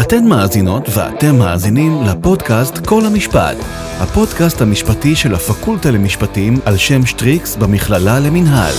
אתן 0.00 0.24
מאזינות 0.24 0.88
ואתם 0.94 1.38
מאזינים 1.38 2.02
לפודקאסט 2.02 2.86
כל 2.86 3.00
המשפט, 3.06 3.56
הפודקאסט 4.00 4.62
המשפטי 4.62 5.16
של 5.16 5.34
הפקולטה 5.34 5.90
למשפטים 5.90 6.54
על 6.64 6.76
שם 6.76 7.06
שטריקס 7.06 7.56
במכללה 7.56 8.18
למינהל. 8.18 8.74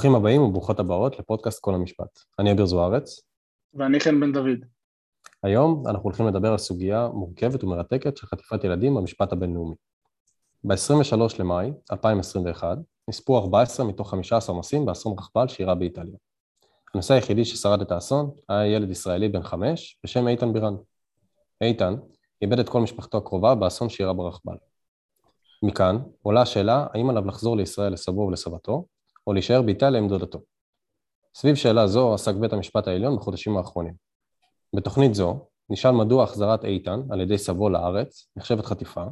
ברוכים 0.00 0.14
הבאים 0.14 0.42
וברוכות 0.42 0.80
הבאות 0.80 1.18
לפודקאסט 1.18 1.60
כל 1.62 1.74
המשפט. 1.74 2.18
אני 2.38 2.52
אביר 2.52 2.66
זוארץ. 2.66 3.20
ואני 3.74 4.00
חן 4.00 4.20
בן 4.20 4.32
דוד. 4.32 4.64
היום 5.42 5.86
אנחנו 5.86 6.04
הולכים 6.04 6.26
לדבר 6.26 6.52
על 6.52 6.58
סוגיה 6.58 7.08
מורכבת 7.08 7.64
ומרתקת 7.64 8.16
של 8.16 8.26
חטיפת 8.26 8.64
ילדים 8.64 8.94
במשפט 8.94 9.32
הבינלאומי. 9.32 9.74
ב-23 10.64 11.16
למאי 11.38 11.72
2021 11.92 12.78
נספו 13.08 13.38
14 13.38 13.86
מתוך 13.86 14.10
15 14.10 14.56
נוסעים 14.56 14.86
באסון 14.86 15.14
רכבל 15.18 15.48
שאירע 15.48 15.74
באיטליה. 15.74 16.16
הנושא 16.94 17.14
היחידי 17.14 17.44
ששרד 17.44 17.80
את 17.80 17.92
האסון 17.92 18.30
היה 18.48 18.66
ילד 18.66 18.90
ישראלי 18.90 19.28
בן 19.28 19.42
חמש 19.42 19.98
בשם 20.04 20.28
איתן 20.28 20.52
בירן. 20.52 20.76
איתן 21.60 21.94
איבד 22.42 22.58
את 22.58 22.68
כל 22.68 22.80
משפחתו 22.80 23.18
הקרובה 23.18 23.54
באסון 23.54 23.88
שאירע 23.88 24.12
ברכבל. 24.12 24.56
מכאן 25.62 25.98
עולה 26.22 26.42
השאלה 26.42 26.86
האם 26.92 27.10
עליו 27.10 27.26
לחזור 27.26 27.56
לישראל 27.56 27.92
לסבו 27.92 28.20
ולסבתו, 28.20 28.84
או 29.26 29.32
להישאר 29.32 29.62
באיטליה 29.62 30.00
עם 30.00 30.08
דודתו. 30.08 30.40
סביב 31.34 31.54
שאלה 31.54 31.86
זו 31.86 32.14
עסק 32.14 32.34
בית 32.34 32.52
המשפט 32.52 32.88
העליון 32.88 33.16
בחודשים 33.16 33.56
האחרונים. 33.56 33.94
בתוכנית 34.76 35.14
זו 35.14 35.46
נשאל 35.70 35.90
מדוע 35.90 36.24
החזרת 36.24 36.64
איתן 36.64 37.00
על 37.10 37.20
ידי 37.20 37.38
סבו 37.38 37.68
לארץ 37.68 38.28
נחשבת 38.36 38.66
חטיפה, 38.66 39.04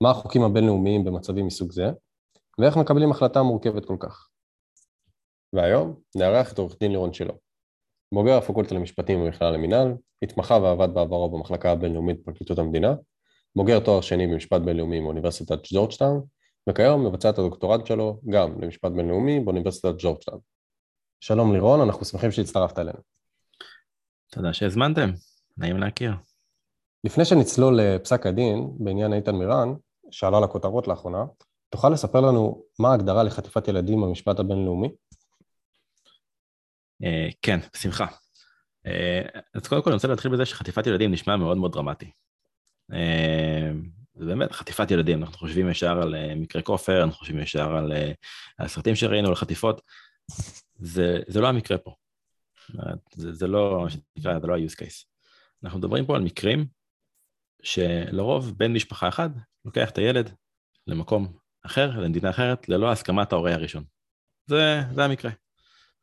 מה 0.00 0.10
החוקים 0.10 0.42
הבינלאומיים 0.42 1.04
במצבים 1.04 1.46
מסוג 1.46 1.72
זה, 1.72 1.90
ואיך 2.58 2.76
מקבלים 2.76 3.10
החלטה 3.10 3.42
מורכבת 3.42 3.84
כל 3.84 3.96
כך. 4.00 4.28
והיום 5.52 5.94
נארח 6.16 6.52
את 6.52 6.58
עורך 6.58 6.76
דין 6.80 6.90
לירון 6.90 7.12
שלו. 7.12 7.34
בוגר 8.14 8.38
הפקולטה 8.38 8.74
למשפטים 8.74 9.24
במכללה 9.24 9.50
למינהל, 9.50 9.94
התמחה 10.22 10.54
ועבד 10.54 10.94
בעברו 10.94 11.30
במחלקה 11.30 11.72
הבינלאומית 11.72 12.20
בפרקליטות 12.20 12.58
המדינה, 12.58 12.94
בוגר 13.56 13.80
תואר 13.80 14.00
שני 14.00 14.26
במשפט 14.26 14.60
בינלאומי 14.60 15.00
מאוניברסיטת 15.00 15.58
ג'ורג'טאון, 15.72 16.22
וכיום 16.68 17.06
מבצע 17.06 17.30
את 17.30 17.38
הדוקטורט 17.38 17.86
שלו 17.86 18.20
גם 18.28 18.62
למשפט 18.62 18.92
בינלאומי 18.92 19.40
באוניברסיטת 19.40 19.94
ג'ורג'טאון. 19.98 20.40
שלום 21.20 21.52
לירון, 21.52 21.80
אנחנו 21.80 22.04
שמחים 22.04 22.30
שהצטרפת 22.30 22.78
אלינו. 22.78 22.98
תודה 24.30 24.52
שהזמנתם, 24.52 25.10
נעים 25.56 25.76
להכיר. 25.76 26.12
לפני 27.04 27.24
שנצלול 27.24 27.80
לפסק 27.80 28.26
הדין 28.26 28.70
בעניין 28.78 29.12
איתן 29.12 29.34
בירן, 29.34 29.74
שעלה 30.10 30.40
לכותרות 30.40 30.88
לאחרונה, 30.88 31.24
תוכל 31.70 31.88
לספר 31.88 32.20
לנו 32.20 32.62
מה 32.78 32.90
ההגדרה 32.90 33.22
לחטיפת 33.22 33.68
ילדים 33.68 34.00
במשפט 34.00 34.40
הבינלאומי? 34.40 34.88
Uh, 37.02 37.34
כן, 37.42 37.58
בשמחה. 37.74 38.06
Uh, 38.06 39.40
אז 39.54 39.68
קודם 39.68 39.82
כל 39.82 39.90
אני 39.90 39.94
רוצה 39.94 40.08
להתחיל 40.08 40.32
בזה 40.32 40.46
שחטיפת 40.46 40.86
ילדים 40.86 41.12
נשמע 41.12 41.36
מאוד 41.36 41.56
מאוד 41.56 41.72
דרמטי. 41.72 42.10
זה 44.18 44.26
באמת 44.26 44.52
חטיפת 44.52 44.90
ילדים, 44.90 45.22
אנחנו 45.22 45.38
חושבים 45.38 45.70
ישר 45.70 46.02
על 46.02 46.14
uh, 46.14 46.34
מקרה 46.34 46.62
כופר, 46.62 47.02
אנחנו 47.02 47.18
חושבים 47.18 47.40
ישר 47.40 47.76
על, 47.76 47.92
uh, 47.92 48.14
על 48.58 48.68
סרטים 48.68 48.96
שראינו, 48.96 49.28
על 49.28 49.34
חטיפות. 49.34 49.80
זה, 50.78 51.18
זה 51.26 51.40
לא 51.40 51.48
המקרה 51.48 51.78
פה. 51.78 51.94
זה, 53.14 53.32
זה 53.32 53.46
לא, 53.46 53.80
מה 53.84 53.90
שנקרא, 53.90 54.40
זה 54.40 54.46
לא 54.46 54.54
ה-use 54.54 54.74
case. 54.74 55.04
אנחנו 55.64 55.78
מדברים 55.78 56.06
פה 56.06 56.16
על 56.16 56.22
מקרים 56.22 56.66
שלרוב 57.62 58.58
בן 58.58 58.72
משפחה 58.72 59.08
אחד 59.08 59.30
לוקח 59.64 59.90
את 59.90 59.98
הילד 59.98 60.34
למקום 60.86 61.38
אחר, 61.66 62.00
למדינה 62.00 62.30
אחרת, 62.30 62.68
ללא 62.68 62.92
הסכמת 62.92 63.32
ההורה 63.32 63.54
הראשון. 63.54 63.84
זה, 64.46 64.80
זה 64.92 65.04
המקרה, 65.04 65.30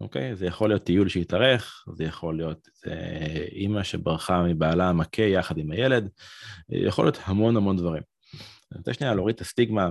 אוקיי? 0.02 0.36
זה 0.36 0.46
יכול 0.46 0.70
להיות 0.70 0.84
טיול 0.84 1.10
שהתארך, 1.10 1.86
זה 1.96 2.04
יכול 2.04 2.38
להיות 2.38 2.70
זה 2.74 2.96
אימא 3.52 3.84
שברחה 3.84 4.44
מבעלה 4.44 4.90
המכה 4.90 5.22
יחד 5.22 5.58
עם 5.58 5.72
הילד, 5.72 6.10
יכול 6.70 7.06
להיות 7.06 7.20
המון 7.24 7.58
המון 7.58 7.78
דברים. 7.78 8.04
אני 8.72 8.78
רוצה 8.78 8.94
שנייה 8.94 9.14
להוריד 9.14 9.36
את 9.36 9.42
הסטיגמה 9.42 9.90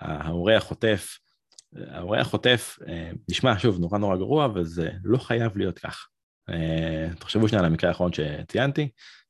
מההורה 0.00 0.56
החוטף, 0.56 1.18
ההורה 1.76 2.20
החוטף 2.20 2.78
אה, 2.88 3.10
נשמע 3.30 3.58
שוב 3.58 3.80
נורא 3.80 3.98
נורא 3.98 4.16
גרוע, 4.16 4.48
וזה 4.54 4.90
לא 5.04 5.18
חייב 5.18 5.58
להיות 5.58 5.78
כך. 5.78 6.08
אה, 6.50 7.08
תחשבו 7.18 7.48
שנייה 7.48 7.64
על 7.64 7.70
המקרה 7.70 7.90
האחרון 7.90 8.10
שציינתי, 8.12 8.88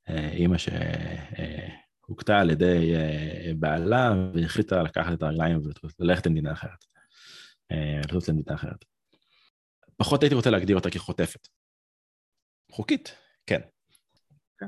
אה, 0.08 0.28
אימא 0.28 0.56
שהוכתה 0.58 2.38
על 2.38 2.50
ידי 2.50 2.92
בעלה 3.56 4.12
והחליטה 4.34 4.82
לקחת 4.82 5.12
את 5.12 5.22
הרגליים 5.22 5.60
וללכת 6.00 6.26
למדינה 6.26 6.52
אחרת. 6.52 6.84
לטוס 8.04 8.28
למדינה 8.28 8.54
אחרת. 8.54 8.89
פחות 10.00 10.22
הייתי 10.22 10.34
רוצה 10.34 10.50
להגדיר 10.50 10.76
אותה 10.76 10.90
כחוטפת. 10.90 11.48
חוקית, 12.72 13.14
כן. 13.46 13.60
כן. 14.60 14.66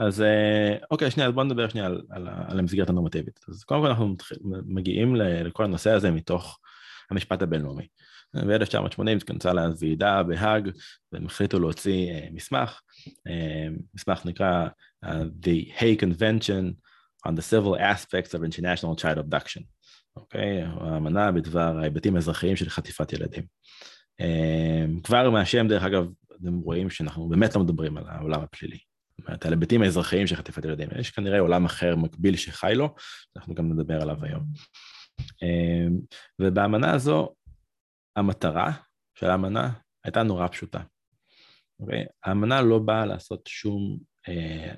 אז 0.00 0.24
אוקיי, 0.90 1.10
שנייה, 1.10 1.28
אז 1.28 1.34
בואו 1.34 1.46
נדבר 1.46 1.68
שנייה 1.68 1.86
על, 1.86 2.02
על, 2.10 2.28
על 2.48 2.58
המסגרת 2.58 2.88
הנורמטיבית. 2.88 3.40
אז 3.48 3.64
קודם 3.64 3.80
כל 3.80 3.88
אנחנו 3.88 4.14
מגיעים 4.66 5.16
לכל 5.16 5.64
הנושא 5.64 5.90
הזה 5.90 6.10
מתוך 6.10 6.58
המשפט 7.10 7.42
הבינלאומי. 7.42 7.86
ב-1980 8.34 9.10
התכנסה 9.16 9.52
לה 9.52 9.66
ועידה 9.78 10.22
בהאג, 10.22 10.70
והם 11.12 11.26
החליטו 11.26 11.60
להוציא 11.60 12.12
uh, 12.12 12.32
מסמך, 12.32 12.80
uh, 13.08 13.82
מסמך 13.94 14.26
נקרא 14.26 14.68
uh, 15.04 15.08
The 15.42 15.78
Hague 15.78 16.00
Convention 16.00 16.74
on 17.28 17.32
the 17.32 17.42
Civil 17.52 17.78
Aspects 17.78 18.34
of 18.34 18.44
International 18.44 19.02
Child 19.02 19.18
Abduction, 19.18 19.62
אוקיי? 20.16 20.64
Okay? 20.64 20.66
האמנה 20.80 21.32
בדבר 21.32 21.78
ההיבטים 21.78 22.16
האזרחיים 22.16 22.56
של 22.56 22.68
חטיפת 22.68 23.12
ילדים. 23.12 23.42
Uh, 24.22 25.02
כבר 25.02 25.30
מהשם, 25.30 25.68
דרך 25.68 25.82
אגב, 25.82 26.06
אתם 26.40 26.58
רואים 26.58 26.90
שאנחנו 26.90 27.28
באמת 27.28 27.54
לא 27.54 27.60
מדברים 27.60 27.96
על 27.96 28.04
העולם 28.08 28.40
הפלילי. 28.40 28.78
זאת 29.18 29.26
אומרת, 29.26 29.46
על 29.46 29.52
היבטים 29.52 29.82
האזרחיים 29.82 30.26
של 30.26 30.36
חטיפת 30.36 30.64
ילדים. 30.64 30.88
יש 30.98 31.10
כנראה 31.10 31.40
עולם 31.40 31.64
אחר 31.64 31.96
מקביל 31.96 32.36
שחי 32.36 32.72
לו, 32.74 32.94
אנחנו 33.36 33.54
גם 33.54 33.72
נדבר 33.72 34.02
עליו 34.02 34.24
היום. 34.24 34.44
אמ, 35.42 35.98
ובאמנה 36.38 36.94
הזו, 36.94 37.34
המטרה 38.16 38.72
של 39.14 39.26
האמנה 39.26 39.72
הייתה 40.04 40.22
נורא 40.22 40.48
פשוטה. 40.48 40.80
אוקיי? 41.80 42.04
האמנה 42.24 42.62
לא 42.62 42.78
באה 42.78 43.06
לעשות 43.06 43.46
שום, 43.48 43.98
אה, 44.28 44.74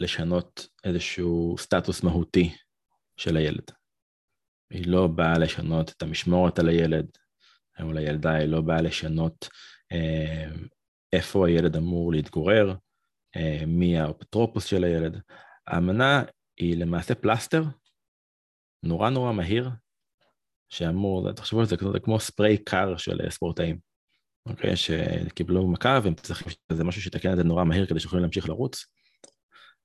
לשנות 0.00 0.68
איזשהו 0.84 1.56
סטטוס 1.58 2.02
מהותי 2.02 2.54
של 3.16 3.36
הילד. 3.36 3.70
היא 4.70 4.86
לא 4.86 5.06
באה 5.06 5.38
לשנות 5.38 5.90
את 5.96 6.02
המשמורת 6.02 6.58
על 6.58 6.68
הילד, 6.68 7.06
או 7.80 7.92
לילדה, 7.92 8.34
היא 8.34 8.48
לא 8.48 8.60
באה 8.60 8.82
לשנות 8.82 9.48
אה, 9.92 10.46
איפה 11.12 11.46
הילד 11.46 11.76
אמור 11.76 12.12
להתגורר, 12.12 12.74
אה, 13.36 13.62
מי 13.66 13.98
האפוטרופוס 13.98 14.64
של 14.64 14.84
הילד. 14.84 15.20
האמנה 15.66 16.22
היא 16.56 16.76
למעשה 16.76 17.14
פלסטר 17.14 17.64
נורא 18.82 19.10
נורא 19.10 19.32
מהיר, 19.32 19.70
שאמור, 20.68 21.32
תחשבו 21.32 21.60
על 21.60 21.66
זה, 21.66 21.76
זה 21.92 22.00
כמו 22.00 22.20
ספרי 22.20 22.58
קר 22.58 22.96
של 22.96 23.20
אה, 23.24 23.30
ספורטאים, 23.30 23.78
אוקיי? 24.46 24.76
שקיבלו 24.76 25.68
מכה 25.68 25.98
והם 26.02 26.14
צריכים 26.14 26.48
שזה 26.72 26.84
משהו 26.84 27.02
שיתקן 27.02 27.32
את 27.32 27.36
זה 27.36 27.44
נורא 27.44 27.64
מהיר 27.64 27.86
כדי 27.86 28.00
שיכולים 28.00 28.22
להמשיך 28.22 28.48
לרוץ. 28.48 28.86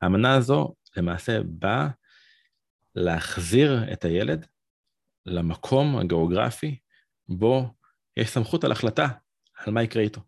האמנה 0.01 0.35
הזו 0.35 0.73
למעשה 0.97 1.39
באה 1.45 1.87
להחזיר 2.95 3.93
את 3.93 4.05
הילד 4.05 4.45
למקום 5.25 5.97
הגיאוגרפי 5.97 6.79
בו 7.27 7.73
יש 8.19 8.29
סמכות 8.29 8.63
על 8.63 8.71
החלטה 8.71 9.07
על 9.55 9.73
מה 9.73 9.83
יקרה 9.83 10.03
איתו. 10.03 10.21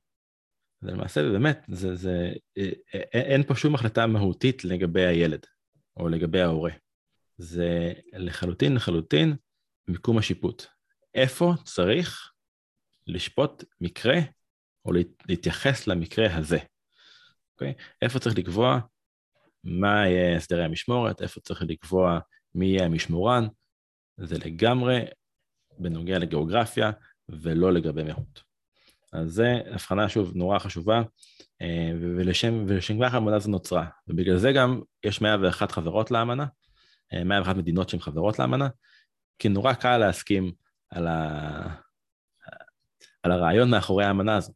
זה 0.81 0.91
למעשה, 0.91 1.21
באמת, 1.21 1.65
זה, 1.67 1.95
זה, 1.95 2.33
אה, 2.57 2.69
אה, 2.95 2.99
אין 3.21 3.43
פה 3.43 3.55
שום 3.55 3.75
החלטה 3.75 4.07
מהותית 4.07 4.65
לגבי 4.65 5.05
הילד 5.05 5.45
או 5.97 6.09
לגבי 6.09 6.41
ההורה. 6.41 6.71
זה 7.37 7.93
לחלוטין 8.13 8.75
לחלוטין 8.75 9.35
מיקום 9.87 10.17
השיפוט. 10.17 10.65
איפה 11.15 11.53
צריך 11.63 12.31
לשפוט 13.07 13.63
מקרה 13.81 14.15
או 14.85 14.91
להתייחס 15.27 15.87
למקרה 15.87 16.35
הזה, 16.35 16.57
אוקיי? 17.53 17.73
איפה 18.01 18.19
צריך 18.19 18.37
לקבוע 18.37 18.79
מה 19.63 20.07
יהיה 20.07 20.37
הסדרי 20.37 20.63
המשמורת, 20.63 21.21
איפה 21.21 21.39
צריך 21.39 21.61
לקבוע 21.61 22.19
מי 22.55 22.65
יהיה 22.65 22.85
המשמורן, 22.85 23.47
זה 24.17 24.37
לגמרי 24.37 25.05
בנוגע 25.79 26.19
לגיאוגרפיה 26.19 26.91
ולא 27.41 27.73
לגבי 27.73 28.03
מהות. 28.03 28.43
אז 29.13 29.29
זו 29.31 29.43
הבחנה 29.71 30.09
שוב 30.09 30.31
נורא 30.35 30.59
חשובה, 30.59 31.01
אה, 31.61 31.91
ולשם, 32.01 32.63
ולשם 32.67 33.05
כך 33.05 33.13
האמנה 33.13 33.35
הזו 33.35 33.49
נוצרה, 33.49 33.85
ובגלל 34.07 34.37
זה 34.37 34.51
גם 34.51 34.81
יש 35.03 35.21
101 35.21 35.71
חברות 35.71 36.11
לאמנה, 36.11 36.45
101 37.25 37.55
מדינות 37.55 37.89
שהן 37.89 37.99
חברות 37.99 38.39
לאמנה, 38.39 38.69
כי 39.39 39.49
נורא 39.49 39.73
קל 39.73 39.97
להסכים 39.97 40.51
על, 40.89 41.07
ה... 41.07 41.75
על 43.23 43.31
הרעיון 43.31 43.69
מאחורי 43.69 44.05
האמנה 44.05 44.35
הזו. 44.35 44.53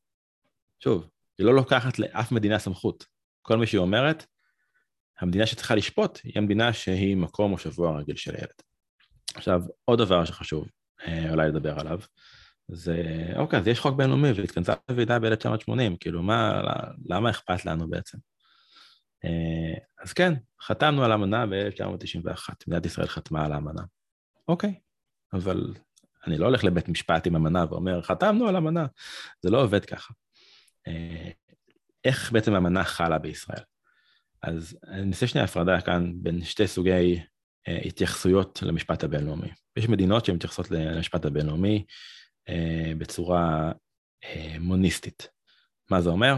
שוב, 0.79 1.09
היא 1.37 1.45
לא 1.45 1.55
לוקחת 1.55 1.99
לאף 1.99 2.31
מדינה 2.31 2.59
סמכות. 2.59 3.05
כל 3.41 3.57
מי 3.57 3.67
שהיא 3.67 3.79
אומרת, 3.79 4.25
המדינה 5.19 5.45
שצריכה 5.45 5.75
לשפוט 5.75 6.19
היא 6.23 6.33
המדינה 6.35 6.73
שהיא 6.73 7.17
מקום 7.17 7.53
או 7.53 7.57
שבוע 7.57 7.99
רגיל 7.99 8.15
של 8.15 8.35
הילד. 8.35 8.61
עכשיו, 9.35 9.61
עוד 9.85 9.99
דבר 9.99 10.25
שחשוב 10.25 10.67
אה, 11.07 11.31
אולי 11.31 11.47
לדבר 11.47 11.79
עליו, 11.79 11.99
זה, 12.71 13.03
אוקיי, 13.35 13.59
אז 13.59 13.67
יש 13.67 13.79
חוק 13.79 13.95
בינלאומי 13.95 14.31
והתכנסה 14.31 14.73
לוועידה 14.89 15.19
ב-1980, 15.19 15.97
כאילו, 15.99 16.23
מה, 16.23 16.61
למה 17.05 17.29
אכפת 17.29 17.65
לנו 17.65 17.89
בעצם? 17.89 18.17
אה, 19.25 19.79
אז 20.03 20.13
כן, 20.13 20.33
חתמנו 20.61 21.03
על 21.03 21.11
אמנה 21.11 21.45
ב-1991, 21.45 22.53
מדינת 22.67 22.85
ישראל 22.85 23.07
חתמה 23.07 23.45
על 23.45 23.51
האמנה. 23.51 23.81
אוקיי, 24.47 24.73
אבל 25.33 25.73
אני 26.27 26.37
לא 26.37 26.45
הולך 26.45 26.63
לבית 26.63 26.89
משפט 26.89 27.27
עם 27.27 27.35
אמנה 27.35 27.65
ואומר, 27.69 28.01
חתמנו 28.01 28.47
על 28.47 28.55
אמנה. 28.55 28.85
זה 29.41 29.49
לא 29.49 29.63
עובד 29.63 29.85
ככה. 29.85 30.13
אה, 30.87 31.29
איך 32.03 32.31
בעצם 32.31 32.53
האמנה 32.53 32.83
חלה 32.83 33.19
בישראל? 33.19 33.63
אז 34.43 34.77
אני 34.87 35.11
אעשה 35.11 35.27
שנייה 35.27 35.45
הפרדה 35.45 35.81
כאן 35.81 36.13
בין 36.15 36.43
שתי 36.43 36.67
סוגי 36.67 37.19
אה, 37.67 37.79
התייחסויות 37.85 38.59
למשפט 38.61 39.03
הבינלאומי. 39.03 39.49
יש 39.77 39.89
מדינות 39.89 40.25
שמתייחסות 40.25 40.71
למשפט 40.71 41.25
הבינלאומי 41.25 41.85
בצורה 42.97 43.71
מוניסטית. 44.59 45.27
מה 45.91 46.01
זה 46.01 46.09
אומר? 46.09 46.35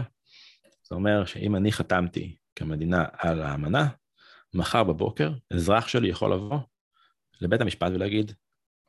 זה 0.82 0.94
אומר 0.94 1.24
שאם 1.24 1.56
אני 1.56 1.72
חתמתי 1.72 2.36
כמדינה 2.56 3.04
על 3.12 3.42
האמנה, 3.42 3.88
מחר 4.54 4.84
בבוקר 4.84 5.32
אזרח 5.54 5.88
שלי 5.88 6.08
יכול 6.08 6.32
לבוא 6.32 6.58
לבית 7.40 7.60
המשפט 7.60 7.90
ולהגיד, 7.94 8.32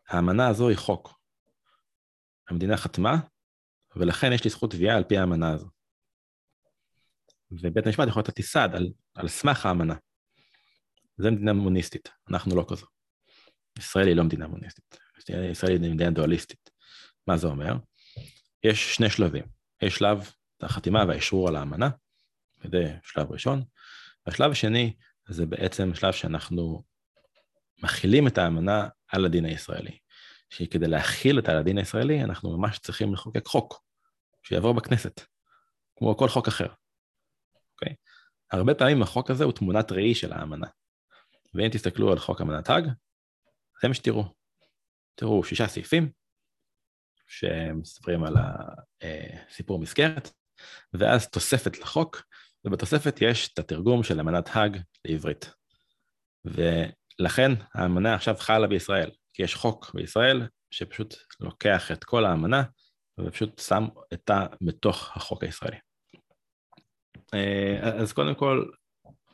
האמנה 0.07 0.47
הזו 0.47 0.69
היא 0.69 0.77
חוק. 0.77 1.19
המדינה 2.49 2.77
חתמה, 2.77 3.17
ולכן 3.95 4.33
יש 4.33 4.43
לי 4.43 4.49
זכות 4.49 4.71
תביעה 4.71 4.97
על 4.97 5.03
פי 5.03 5.17
האמנה 5.17 5.51
הזו. 5.51 5.67
ובית 7.51 7.85
המשפט 7.85 8.07
יכול 8.07 8.23
לתת 8.23 8.41
סעד 8.41 8.75
על, 8.75 8.93
על 9.15 9.27
סמך 9.27 9.65
האמנה. 9.65 9.95
זו 11.17 11.31
מדינה 11.31 11.53
מוניסטית, 11.53 12.09
אנחנו 12.29 12.55
לא 12.55 12.65
כזו. 12.69 12.85
ישראל 13.79 14.07
היא 14.07 14.15
לא 14.15 14.23
מדינה 14.23 14.47
מוניסטית, 14.47 14.97
ישראל 15.51 15.83
היא 15.83 15.93
מדינה 15.93 16.11
דואליסטית. 16.11 16.69
מה 17.29 17.37
זה 17.37 17.47
אומר? 17.47 17.73
יש 18.63 18.95
שני 18.95 19.09
שלבים. 19.09 19.43
יש 19.81 19.95
שלב 19.95 20.31
החתימה 20.61 21.03
והאשרור 21.07 21.47
על 21.47 21.55
האמנה, 21.55 21.89
זה 22.63 22.97
שלב 23.03 23.31
ראשון. 23.31 23.63
והשלב 24.25 24.51
השני 24.51 24.93
זה 25.27 25.45
בעצם 25.45 25.95
שלב 25.95 26.13
שאנחנו 26.13 26.83
מכילים 27.83 28.27
את 28.27 28.37
האמנה 28.37 28.87
על 29.07 29.25
הדין 29.25 29.45
הישראלי. 29.45 29.99
שכדי 30.49 30.87
להכיל 30.87 31.39
את 31.39 31.49
הדין 31.49 31.77
הישראלי, 31.77 32.23
אנחנו 32.23 32.57
ממש 32.57 32.79
צריכים 32.79 33.13
לחוקק 33.13 33.45
חוק, 33.45 33.83
שיעבור 34.43 34.73
בכנסת, 34.73 35.21
כמו 35.95 36.17
כל 36.17 36.27
חוק 36.27 36.47
אחר. 36.47 36.67
אוקיי? 37.73 37.95
הרבה 38.51 38.73
פעמים 38.73 39.01
החוק 39.01 39.31
הזה 39.31 39.43
הוא 39.43 39.53
תמונת 39.53 39.91
ראי 39.91 40.15
של 40.15 40.33
האמנה. 40.33 40.67
ואם 41.53 41.69
תסתכלו 41.69 42.11
על 42.11 42.19
חוק 42.19 42.41
אמנת 42.41 42.69
האג, 42.69 42.85
זה 43.81 43.87
מה 43.87 43.93
שתראו. 43.93 44.23
תראו 45.15 45.43
שישה 45.43 45.67
סעיפים 45.67 46.18
שמספרים 47.29 48.23
על 48.23 48.33
הסיפור 48.37 49.77
אה, 49.77 49.81
מסגרת, 49.81 50.31
ואז 50.93 51.29
תוספת 51.29 51.79
לחוק, 51.79 52.23
ובתוספת 52.65 53.17
יש 53.21 53.53
את 53.53 53.59
התרגום 53.59 54.03
של 54.03 54.19
אמנת 54.19 54.49
האג 54.53 54.77
לעברית. 55.05 55.53
ולכן 56.45 57.51
האמנה 57.73 58.13
עכשיו 58.15 58.35
חלה 58.37 58.67
בישראל, 58.67 59.11
כי 59.33 59.43
יש 59.43 59.55
חוק 59.55 59.91
בישראל 59.93 60.47
שפשוט 60.71 61.15
לוקח 61.39 61.91
את 61.91 62.03
כל 62.03 62.25
האמנה 62.25 62.63
ופשוט 63.19 63.59
שם 63.59 63.87
אותה 64.11 64.45
בתוך 64.61 65.17
החוק 65.17 65.43
הישראלי. 65.43 65.77
אה, 67.33 67.79
אז 67.81 68.13
קודם 68.13 68.35
כל, 68.35 68.65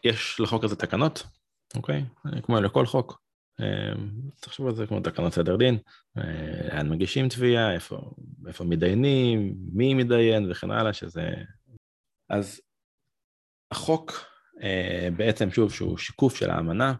יש 0.04 0.40
לחוק 0.40 0.64
הזה 0.64 0.76
תקנות, 0.76 1.24
אוקיי? 1.76 2.06
כמו 2.44 2.62
לכל 2.62 2.86
חוק. 2.86 3.25
אה, 3.60 3.94
תחשבו 4.42 4.68
על 4.68 4.76
זה 4.76 4.88
כמו 4.88 5.00
תקנות 5.00 5.34
סדר 5.34 5.56
דין, 5.56 5.78
אה, 6.18 6.68
לאן 6.68 6.90
מגישים 6.90 7.30
תביעה, 7.30 7.74
איפה, 7.74 8.12
איפה 8.48 8.64
מתדיינים, 8.64 9.56
מי 9.74 9.94
מתדיין 9.94 10.52
וכן 10.52 10.72
הלאה, 10.72 10.94
שזה... 10.94 11.30
אז 12.30 12.62
החוק 13.72 14.12
בעצם, 15.18 15.52
שוב, 15.52 15.74
שהוא 15.74 15.98
שיקוף 15.98 16.36
של 16.36 16.50
האמנה, 16.50 16.94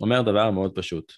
אומר 0.00 0.22
דבר 0.22 0.50
מאוד 0.50 0.74
פשוט. 0.74 1.12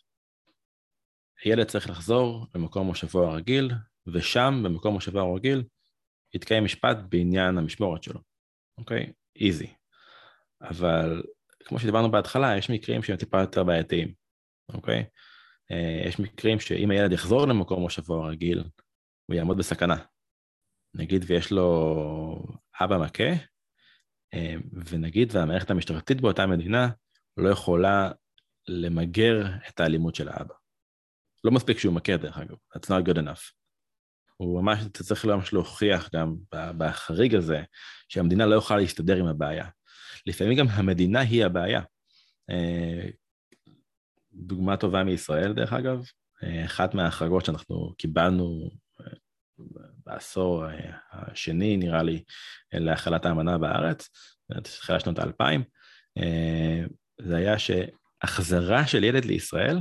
הילד 1.44 1.66
צריך 1.66 1.90
לחזור 1.90 2.46
למקום 2.54 2.86
מושבו 2.86 3.24
הרגיל, 3.24 3.70
ושם, 4.06 4.60
במקום 4.64 4.94
מושבו 4.94 5.19
הרגיל, 5.20 5.64
יתקיים 6.34 6.64
משפט 6.64 6.96
בעניין 7.08 7.58
המשמורת 7.58 8.02
שלו, 8.02 8.20
אוקיי? 8.78 9.12
איזי. 9.36 9.74
אבל 10.62 11.22
כמו 11.69 11.79
שדיברנו 11.79 12.11
בהתחלה, 12.11 12.56
יש 12.56 12.70
מקרים 12.70 13.03
שהם 13.03 13.17
טיפה 13.17 13.41
יותר 13.41 13.65
בעייתיים, 13.65 14.12
אוקיי? 14.75 15.05
אה, 15.70 16.03
יש 16.06 16.19
מקרים 16.19 16.61
שאם 16.61 16.91
הילד 16.91 17.12
יחזור 17.12 17.49
למקום 17.49 17.81
מושבו 17.81 18.25
הרגיל, 18.25 18.65
הוא 19.26 19.37
יעמוד 19.37 19.59
בסכנה. 19.59 19.97
נגיד 20.94 21.25
ויש 21.26 21.53
לו 21.53 22.47
אבא 22.81 22.99
מכה, 22.99 23.32
אה, 24.35 24.55
ונגיד 24.73 25.37
והמערכת 25.37 25.70
המשטרתית 25.70 26.20
באותה 26.20 26.47
מדינה 26.47 26.88
לא 27.37 27.49
יכולה 27.49 28.11
למגר 28.69 29.47
את 29.69 29.81
האלימות 29.81 30.15
של 30.15 30.29
האבא. 30.29 30.55
לא 31.44 31.50
מספיק 31.50 31.79
שהוא 31.79 31.94
מכה 31.94 32.17
דרך 32.17 32.38
אגב, 32.38 32.56
that's 32.75 32.88
not 32.88 33.09
good 33.09 33.19
enough. 33.19 33.53
הוא 34.37 34.62
ממש, 34.62 34.79
צריך 34.93 35.25
ממש 35.25 35.53
להוכיח 35.53 36.11
גם 36.15 36.37
בחריג 36.53 37.35
הזה, 37.35 37.62
שהמדינה 38.09 38.47
לא 38.47 38.56
יכולה 38.56 38.81
להסתדר 38.81 39.17
עם 39.17 39.26
הבעיה. 39.26 39.69
לפעמים 40.26 40.59
גם 40.59 40.67
המדינה 40.69 41.20
היא 41.20 41.44
הבעיה. 41.44 41.82
אה, 42.50 43.09
דוגמה 44.32 44.76
טובה 44.76 45.05
מישראל, 45.05 45.53
דרך 45.53 45.73
אגב, 45.73 46.05
אה, 46.43 46.65
אחת 46.65 46.94
מההחרגות 46.94 47.44
שאנחנו 47.44 47.94
קיבלנו 47.99 48.70
אה, 49.00 49.06
בעשור 50.06 50.65
השני, 51.12 51.76
נראה 51.76 52.03
לי, 52.03 52.25
להחלת 52.73 53.26
האמנה 53.26 53.59
בארץ, 53.59 54.09
בתחילת 54.49 55.00
שנות 55.00 55.19
האלפיים, 55.19 55.65
זה 57.20 57.37
היה 57.37 57.56
שהחזרה 57.59 58.87
של 58.87 59.05
ילד 59.05 59.25
לישראל 59.25 59.79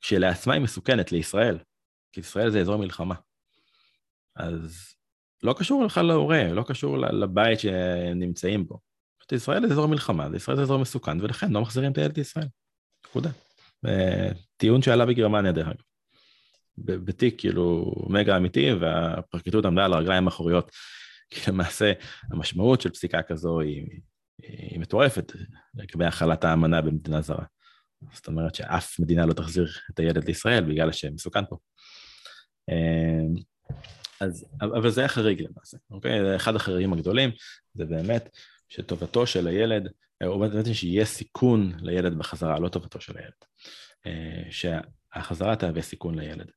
כשלעצמה 0.00 0.54
היא 0.54 0.62
מסוכנת 0.62 1.12
לישראל, 1.12 1.58
כי 2.12 2.20
ישראל 2.20 2.50
זה 2.50 2.60
אזור 2.60 2.76
מלחמה. 2.76 3.14
אז 4.36 4.94
לא 5.42 5.54
קשור 5.58 5.86
בכלל 5.86 6.06
להורה, 6.06 6.52
לא 6.52 6.64
קשור 6.68 6.98
לבית 6.98 7.60
שהם 7.60 8.18
נמצאים 8.18 8.66
בו. 8.66 8.78
ישראל 9.32 9.66
זה 9.66 9.72
אזור 9.72 9.86
מלחמה, 9.86 10.28
ישראל 10.36 10.56
זה 10.56 10.62
אזור 10.62 10.78
מסוכן, 10.78 11.20
ולכן 11.20 11.50
לא 11.50 11.60
מחזירים 11.60 11.92
את 11.92 11.98
הילד 11.98 12.16
לישראל. 12.16 12.46
נקודה. 13.06 13.30
טיעון 14.56 14.82
שעלה 14.82 15.06
בגרמניה, 15.06 15.52
דרך 15.52 15.66
אגב. 15.66 15.82
בתיק 16.78 17.34
כאילו 17.38 17.92
מגה 18.08 18.36
אמיתי, 18.36 18.72
והפרקליטות 18.72 19.64
עמדה 19.64 19.84
על 19.84 19.92
הרגליים 19.92 20.26
האחוריות, 20.26 20.70
כי 21.30 21.50
למעשה 21.50 21.92
המשמעות 22.32 22.80
של 22.80 22.90
פסיקה 22.90 23.22
כזו 23.22 23.60
היא, 23.60 23.86
היא 24.42 24.80
מטורפת 24.80 25.32
לגבי 25.74 26.04
החלת 26.04 26.44
האמנה 26.44 26.82
במדינה 26.82 27.20
זרה. 27.20 27.44
זאת 28.12 28.26
אומרת 28.26 28.54
שאף 28.54 29.00
מדינה 29.00 29.26
לא 29.26 29.32
תחזיר 29.32 29.68
את 29.90 29.98
הילד 29.98 30.24
לישראל 30.24 30.64
בגלל 30.64 30.92
שמסוכן 30.92 31.44
פה. 31.48 31.56
אמ, 32.70 33.34
אז, 34.20 34.46
אבל 34.60 34.90
זה 34.90 35.04
החריג 35.04 35.42
למעשה, 35.42 35.76
אוקיי? 35.90 36.36
אחד 36.36 36.56
החריגים 36.56 36.92
הגדולים 36.92 37.30
זה 37.74 37.84
באמת 37.84 38.36
שטובתו 38.74 39.26
של 39.26 39.46
הילד, 39.46 39.92
או 40.24 40.38
באמת 40.38 40.74
שיהיה 40.74 41.04
סיכון 41.04 41.72
לילד 41.80 42.18
בחזרה, 42.18 42.58
לא 42.58 42.68
טובתו 42.68 43.00
של 43.00 43.18
הילד. 43.18 43.32
אה, 44.06 44.42
שהחזרה 44.50 45.56
תהווה 45.56 45.82
סיכון 45.82 46.18
לילד. 46.18 46.50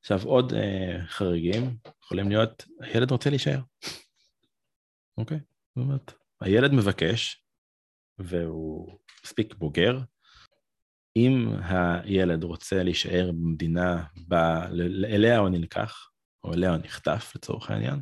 עכשיו 0.00 0.20
עוד 0.24 0.52
אה, 0.54 1.06
חריגים 1.06 1.76
יכולים 2.04 2.28
להיות, 2.28 2.64
הילד 2.80 3.10
רוצה 3.10 3.30
להישאר, 3.30 3.60
אוקיי? 5.18 5.38
זאת 5.76 5.84
אומרת, 5.84 6.12
הילד 6.40 6.72
מבקש, 6.72 7.44
והוא 8.18 8.98
מספיק 9.24 9.54
בוגר, 9.54 9.98
אם 11.16 11.54
הילד 11.62 12.44
רוצה 12.44 12.82
להישאר 12.82 13.30
במדינה 13.32 14.04
בה, 14.28 14.66
אליה 15.04 15.38
הוא 15.38 15.48
נלקח, 15.48 16.10
או 16.44 16.54
אליה 16.54 16.70
הוא 16.70 16.78
נחטף 16.84 17.32
לצורך 17.36 17.70
העניין, 17.70 18.00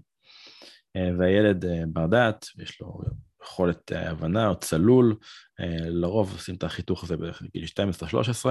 אה, 0.96 1.08
והילד 1.18 1.64
אה, 1.64 1.82
בר 1.86 2.06
דעת, 2.06 2.46
יש 2.58 2.80
לו 2.80 3.00
יכולת 3.46 3.92
אה, 3.92 4.10
הבנה 4.10 4.48
או 4.48 4.56
צלול, 4.56 5.16
לרוב 5.88 6.32
עושים 6.32 6.54
את 6.54 6.62
החיתוך 6.62 7.04
הזה 7.04 7.16
בגיל 7.16 7.64
12-13, 8.44 8.46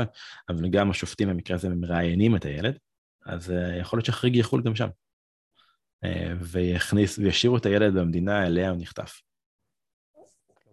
אבל 0.49 0.69
גם 0.69 0.91
השופטים 0.91 1.29
במקרה 1.29 1.55
הזה 1.55 1.69
מראיינים 1.69 2.35
את 2.35 2.45
הילד, 2.45 2.77
אז 3.25 3.53
יכול 3.79 3.97
להיות 3.97 4.05
שהחריג 4.05 4.35
יחול 4.35 4.61
גם 4.61 4.75
שם. 4.75 4.87
ויכניס, 6.39 7.17
וישאירו 7.17 7.57
את 7.57 7.65
הילד 7.65 7.93
במדינה 7.93 8.45
אליה 8.45 8.69
הוא 8.69 8.77
נחטף. 8.79 9.21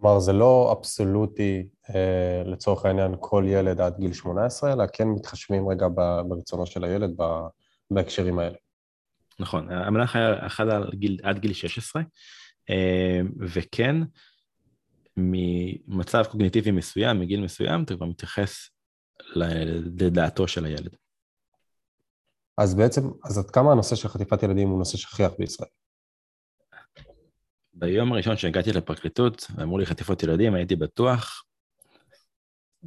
כלומר, 0.02 0.20
זה 0.20 0.32
לא 0.32 0.76
אבסולוטי 0.78 1.66
אה, 1.94 2.42
לצורך 2.46 2.84
העניין 2.84 3.14
כל 3.20 3.44
ילד 3.46 3.80
עד 3.80 3.98
גיל 3.98 4.12
18, 4.12 4.72
אלא 4.72 4.84
כן 4.92 5.08
מתחשבים 5.08 5.68
רגע 5.68 5.86
ברצונו 6.28 6.66
של 6.66 6.84
הילד 6.84 7.10
בהקשרים 7.90 8.38
האלה. 8.38 8.56
נכון, 9.40 9.70
המלאך 9.70 10.16
היה 10.16 10.46
אחד 10.46 10.68
עד 11.22 11.38
גיל 11.38 11.52
16, 11.52 12.02
אה, 12.02 12.06
וכן, 13.40 13.96
ממצב 15.16 16.24
קוגניטיבי 16.30 16.70
מסוים, 16.70 17.20
מגיל 17.20 17.40
מסוים, 17.40 17.82
אתה 17.82 17.94
כבר 17.94 18.06
מתייחס 18.06 18.70
לדעתו 19.96 20.48
של 20.48 20.64
הילד. 20.64 20.96
אז 22.58 22.74
בעצם, 22.74 23.02
אז 23.24 23.38
עד 23.38 23.50
כמה 23.50 23.72
הנושא 23.72 23.96
של 23.96 24.08
חטיפת 24.08 24.42
ילדים 24.42 24.68
הוא 24.68 24.78
נושא 24.78 24.96
שכיח 24.96 25.32
בישראל? 25.38 25.68
ביום 27.74 28.12
הראשון 28.12 28.36
שהגעתי 28.36 28.72
לפרקליטות, 28.72 29.46
ואמרו 29.56 29.78
לי 29.78 29.86
חטיפות 29.86 30.22
ילדים, 30.22 30.54
הייתי 30.54 30.76
בטוח, 30.76 31.44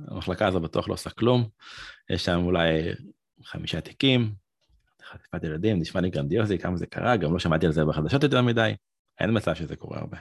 המחלקה 0.07 0.47
הזו 0.47 0.59
בטוח 0.59 0.87
לא 0.87 0.93
עושה 0.93 1.09
כלום, 1.09 1.49
יש 2.09 2.25
שם 2.25 2.39
אולי 2.43 2.69
חמישה 3.43 3.81
תיקים, 3.81 4.33
חטיפת 5.03 5.43
ילדים, 5.43 5.79
נשמע 5.79 6.01
לי 6.01 6.09
גרנדיוזי, 6.09 6.57
כמה 6.57 6.77
זה 6.77 6.85
קרה, 6.85 7.17
גם 7.17 7.33
לא 7.33 7.39
שמעתי 7.39 7.65
על 7.65 7.71
זה 7.71 7.85
בחדשות 7.85 8.23
יותר 8.23 8.41
מדי, 8.41 8.75
אין 9.19 9.37
מצב 9.37 9.55
שזה 9.55 9.75
קורה 9.75 9.99
הרבה. 9.99 10.17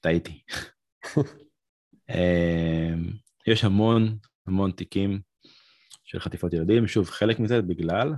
טעיתי. 0.00 0.42
אמ, 2.10 3.12
יש 3.46 3.64
המון 3.64 4.18
המון 4.46 4.72
תיקים 4.72 5.20
של 6.04 6.20
חטיפות 6.20 6.52
ילדים, 6.52 6.86
שוב, 6.86 7.10
חלק 7.10 7.38
מזה 7.38 7.62
בגלל 7.62 8.14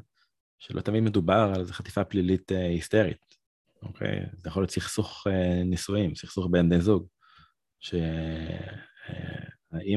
שלא 0.58 0.80
תמיד 0.80 1.02
מדובר 1.02 1.52
על 1.54 1.60
איזו 1.60 1.72
חטיפה 1.72 2.04
פלילית 2.04 2.52
אה, 2.52 2.66
היסטרית, 2.66 3.38
אוקיי? 3.82 4.26
זה 4.36 4.48
יכול 4.48 4.62
להיות 4.62 4.70
סכסוך 4.70 5.26
אה, 5.26 5.62
נישואים, 5.64 6.14
סכסוך 6.14 6.48
בין 6.50 6.68
בני 6.68 6.80
זוג, 6.80 7.06
שהאימא 7.80 8.06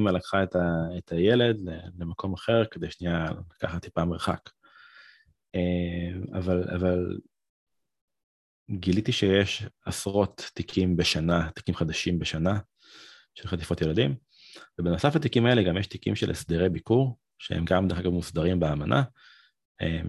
אה, 0.09 0.13
לקחה 0.15 0.43
את, 0.43 0.55
ה, 0.55 0.59
את 0.97 1.11
הילד 1.11 1.57
למקום 1.99 2.33
אחר 2.33 2.65
כדי 2.65 2.91
שנייה 2.91 3.25
לקחת 3.55 3.81
טיפה 3.81 4.05
מרחק. 4.05 4.49
אבל, 6.33 6.63
אבל 6.75 7.17
גיליתי 8.71 9.11
שיש 9.11 9.65
עשרות 9.85 10.51
תיקים 10.53 10.97
בשנה, 10.97 11.49
תיקים 11.55 11.75
חדשים 11.75 12.19
בשנה 12.19 12.59
של 13.35 13.47
חטיפות 13.47 13.81
ילדים, 13.81 14.15
ובנוסף 14.79 15.15
לתיקים 15.15 15.45
האלה 15.45 15.63
גם 15.63 15.77
יש 15.77 15.87
תיקים 15.87 16.15
של 16.15 16.31
הסדרי 16.31 16.69
ביקור, 16.69 17.17
שהם 17.39 17.65
גם 17.65 17.87
דרך 17.87 17.97
אגב 17.97 18.11
מוסדרים 18.11 18.59
באמנה, 18.59 19.03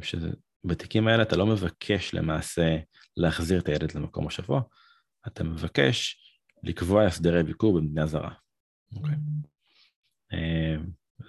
שבתיקים 0.03 1.09
האלה 1.09 1.23
אתה 1.23 1.37
לא 1.37 1.47
מבקש 1.47 2.15
למעשה 2.15 2.77
להחזיר 3.17 3.61
את 3.61 3.69
הילד 3.69 3.95
למקום 3.95 4.25
מושבו, 4.25 4.61
אתה 5.27 5.45
מבקש 5.45 6.21
לקבוע 6.63 7.05
הסדרי 7.05 7.43
ביקור 7.43 7.79
במדינה 7.79 8.07
זרה. 8.07 8.31
Okay. 8.31 8.97
אוקיי? 8.97 9.15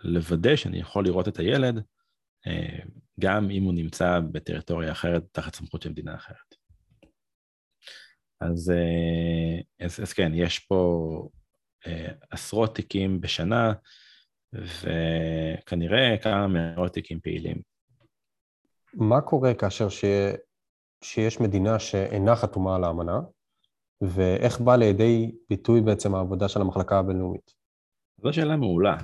לוודא 0.03 0.55
שאני 0.55 0.79
יכול 0.79 1.05
לראות 1.05 1.27
את 1.27 1.39
הילד 1.39 1.84
גם 3.20 3.51
אם 3.51 3.63
הוא 3.63 3.74
נמצא 3.74 4.20
בטריטוריה 4.32 4.91
אחרת 4.91 5.24
תחת 5.32 5.55
סמכות 5.55 5.82
של 5.82 5.89
מדינה 5.89 6.15
אחרת. 6.15 6.55
אז, 8.42 8.72
אה, 8.72 9.86
אז, 9.86 10.00
אז 10.00 10.13
כן, 10.13 10.32
יש 10.34 10.60
פה 10.60 11.30
אה, 11.88 12.12
עשרות 12.30 12.75
תיקים 12.75 13.22
בשנה, 13.22 13.74
וכנראה 14.54 16.15
כמה 16.24 16.48
מאות 16.48 16.94
תיקים 16.94 17.20
פעילים. 17.20 17.62
מה 18.94 19.22
קורה 19.22 19.54
כאשר 19.54 19.89
ש... 19.89 20.06
שיש 21.04 21.42
מדינה 21.42 21.80
שאינה 21.80 22.36
חתומה 22.36 22.75
על 22.75 22.84
האמנה, 22.84 23.20
ואיך 24.01 24.62
בא 24.62 24.75
לידי 24.75 25.32
ביטוי 25.50 25.82
בעצם 25.82 26.15
העבודה 26.15 26.48
של 26.50 26.62
המחלקה 26.62 27.00
הבינלאומית? 27.00 27.54
זו 28.24 28.34
שאלה 28.34 28.58
מעולה, 28.58 28.98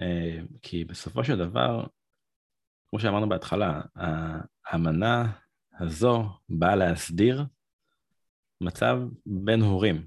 אה, 0.00 0.38
כי 0.62 0.84
בסופו 0.84 1.24
של 1.24 1.38
דבר, 1.38 1.86
כמו 2.90 3.00
שאמרנו 3.00 3.28
בהתחלה, 3.28 3.80
האמנה 4.66 5.32
הזו 5.80 6.24
באה 6.48 6.76
להסדיר 6.76 7.44
מצב 8.60 8.98
בין 9.26 9.62
הורים. 9.62 10.06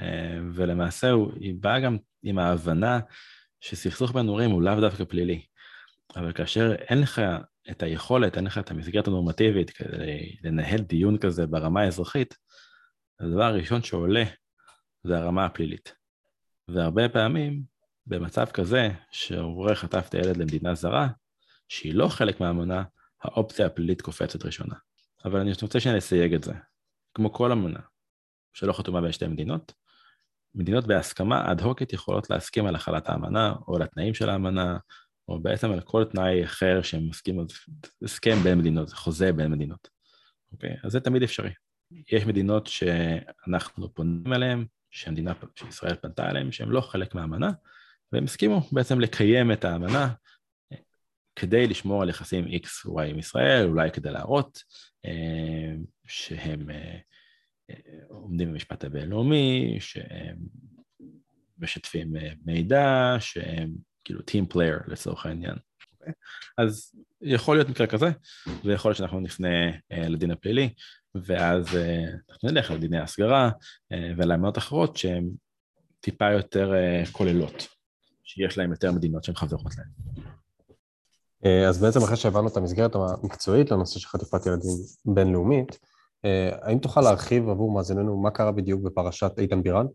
אה, 0.00 0.38
ולמעשה 0.54 1.12
היא 1.40 1.54
באה 1.60 1.80
גם 1.80 1.96
עם 2.22 2.38
ההבנה 2.38 3.00
שסכסוך 3.60 4.12
בין 4.12 4.26
הורים 4.26 4.50
הוא 4.50 4.62
לאו 4.62 4.80
דווקא 4.80 5.04
פלילי. 5.04 5.46
אבל 6.16 6.32
כאשר 6.32 6.74
אין 6.74 7.00
לך 7.00 7.22
את 7.70 7.82
היכולת, 7.82 8.36
אין 8.36 8.44
לך 8.44 8.58
את 8.58 8.70
המסגרת 8.70 9.06
הנורמטיבית 9.06 9.70
כדי 9.70 10.36
לנהל 10.44 10.80
דיון 10.80 11.18
כזה 11.18 11.46
ברמה 11.46 11.80
האזרחית, 11.80 12.34
הדבר 13.20 13.44
הראשון 13.44 13.82
שעולה 13.82 14.24
זה 15.04 15.18
הרמה 15.18 15.44
הפלילית. 15.44 15.94
והרבה 16.68 17.08
פעמים, 17.08 17.62
במצב 18.06 18.46
כזה, 18.46 18.88
שהורה 19.10 19.74
חטף 19.74 20.06
את 20.08 20.14
הילד 20.14 20.36
למדינה 20.36 20.74
זרה, 20.74 21.08
שהיא 21.68 21.94
לא 21.94 22.08
חלק 22.08 22.40
מהאמונה, 22.40 22.82
האופציה 23.22 23.66
הפלילית 23.66 24.02
קופצת 24.02 24.44
ראשונה. 24.44 24.74
אבל 25.24 25.40
אני 25.40 25.52
רוצה 25.62 25.80
שאני 25.80 25.98
אסייג 25.98 26.34
את 26.34 26.44
זה. 26.44 26.52
כמו 27.14 27.32
כל 27.32 27.52
אמנה 27.52 27.80
שלא 28.52 28.72
חתומה 28.72 29.00
בין 29.00 29.12
שתי 29.12 29.26
מדינות, 29.26 29.72
מדינות 30.54 30.86
בהסכמה 30.86 31.52
אד-הוקית 31.52 31.92
יכולות 31.92 32.30
להסכים 32.30 32.66
על 32.66 32.74
החלת 32.74 33.08
האמנה, 33.08 33.54
או 33.68 33.76
על 33.76 33.82
התנאים 33.82 34.14
של 34.14 34.30
האמנה, 34.30 34.78
או 35.28 35.42
בעצם 35.42 35.70
על 35.70 35.80
כל 35.80 36.04
תנאי 36.04 36.44
אחר 36.44 36.82
שהם 36.82 37.08
מסכימים, 37.08 37.46
הסכם 38.04 38.36
בין 38.42 38.58
מדינות, 38.58 38.92
חוזה 38.92 39.32
בין 39.32 39.50
מדינות. 39.50 39.88
אוקיי? 40.52 40.76
אז 40.84 40.92
זה 40.92 41.00
תמיד 41.00 41.22
אפשרי. 41.22 41.50
יש 42.12 42.26
מדינות 42.26 42.66
שאנחנו 42.66 43.94
פונים 43.94 44.32
אליהן, 44.32 44.64
שהמדינה, 44.90 45.32
שישראל 45.56 45.94
פנתה 45.94 46.30
אליהן, 46.30 46.52
שהן 46.52 46.68
לא 46.68 46.80
חלק 46.80 47.14
מהאמנה, 47.14 47.50
והם 48.12 48.24
הסכימו 48.24 48.60
בעצם 48.72 49.00
לקיים 49.00 49.52
את 49.52 49.64
האמנה 49.64 50.08
כדי 51.36 51.66
לשמור 51.66 52.02
על 52.02 52.08
יחסים 52.08 52.44
X-Y 52.44 53.02
עם 53.02 53.18
ישראל, 53.18 53.66
אולי 53.66 53.90
כדי 53.90 54.10
להראות 54.10 54.62
אה, 55.06 55.74
שהם 56.06 56.70
אה, 56.70 56.96
אה, 57.70 57.74
עומדים 58.08 58.48
במשפט 58.48 58.84
הבינלאומי, 58.84 59.76
שהם 59.80 60.36
משתפים 61.58 62.12
מידע, 62.44 63.16
שהם 63.20 63.70
כאילו 64.04 64.20
Team 64.20 64.54
Player 64.54 64.90
לצורך 64.90 65.26
העניין. 65.26 65.54
אז 66.58 66.94
יכול 67.22 67.56
להיות 67.56 67.68
מקרה 67.68 67.86
כזה, 67.86 68.06
ויכול 68.64 68.88
להיות 68.88 68.98
שאנחנו 68.98 69.20
נפנה 69.20 69.70
לדין 69.90 70.30
הפלילי, 70.30 70.74
ואז 71.14 71.66
אנחנו 72.30 72.50
נלך 72.50 72.70
לדיני 72.70 72.98
ההסגרה 72.98 73.50
ולאמנות 73.90 74.58
אחרות 74.58 74.96
שהן 74.96 75.30
טיפה 76.00 76.32
יותר 76.32 76.72
כוללות, 77.12 77.68
שיש 78.24 78.58
להן 78.58 78.70
יותר 78.70 78.92
מדינות 78.92 79.24
שהן 79.24 79.34
חברות 79.34 79.72
להן. 79.78 79.88
אה, 81.46 81.68
אז 81.68 81.82
בעצם 81.82 81.98
אחרי 82.02 82.16
שהבנו 82.16 82.48
את 82.48 82.56
המסגרת 82.56 82.94
המקצועית 82.94 83.70
לנושא 83.70 83.98
של 83.98 84.08
חטיפת 84.08 84.46
ילדים 84.46 84.70
בינלאומית, 85.04 85.78
אה, 86.24 86.50
האם 86.62 86.78
תוכל 86.78 87.00
להרחיב 87.00 87.48
עבור 87.48 87.74
מאזיננו 87.74 88.22
מה 88.22 88.30
קרה 88.30 88.52
בדיוק 88.52 88.82
בפרשת 88.82 89.32
איתן 89.38 89.62
בירן? 89.62 89.86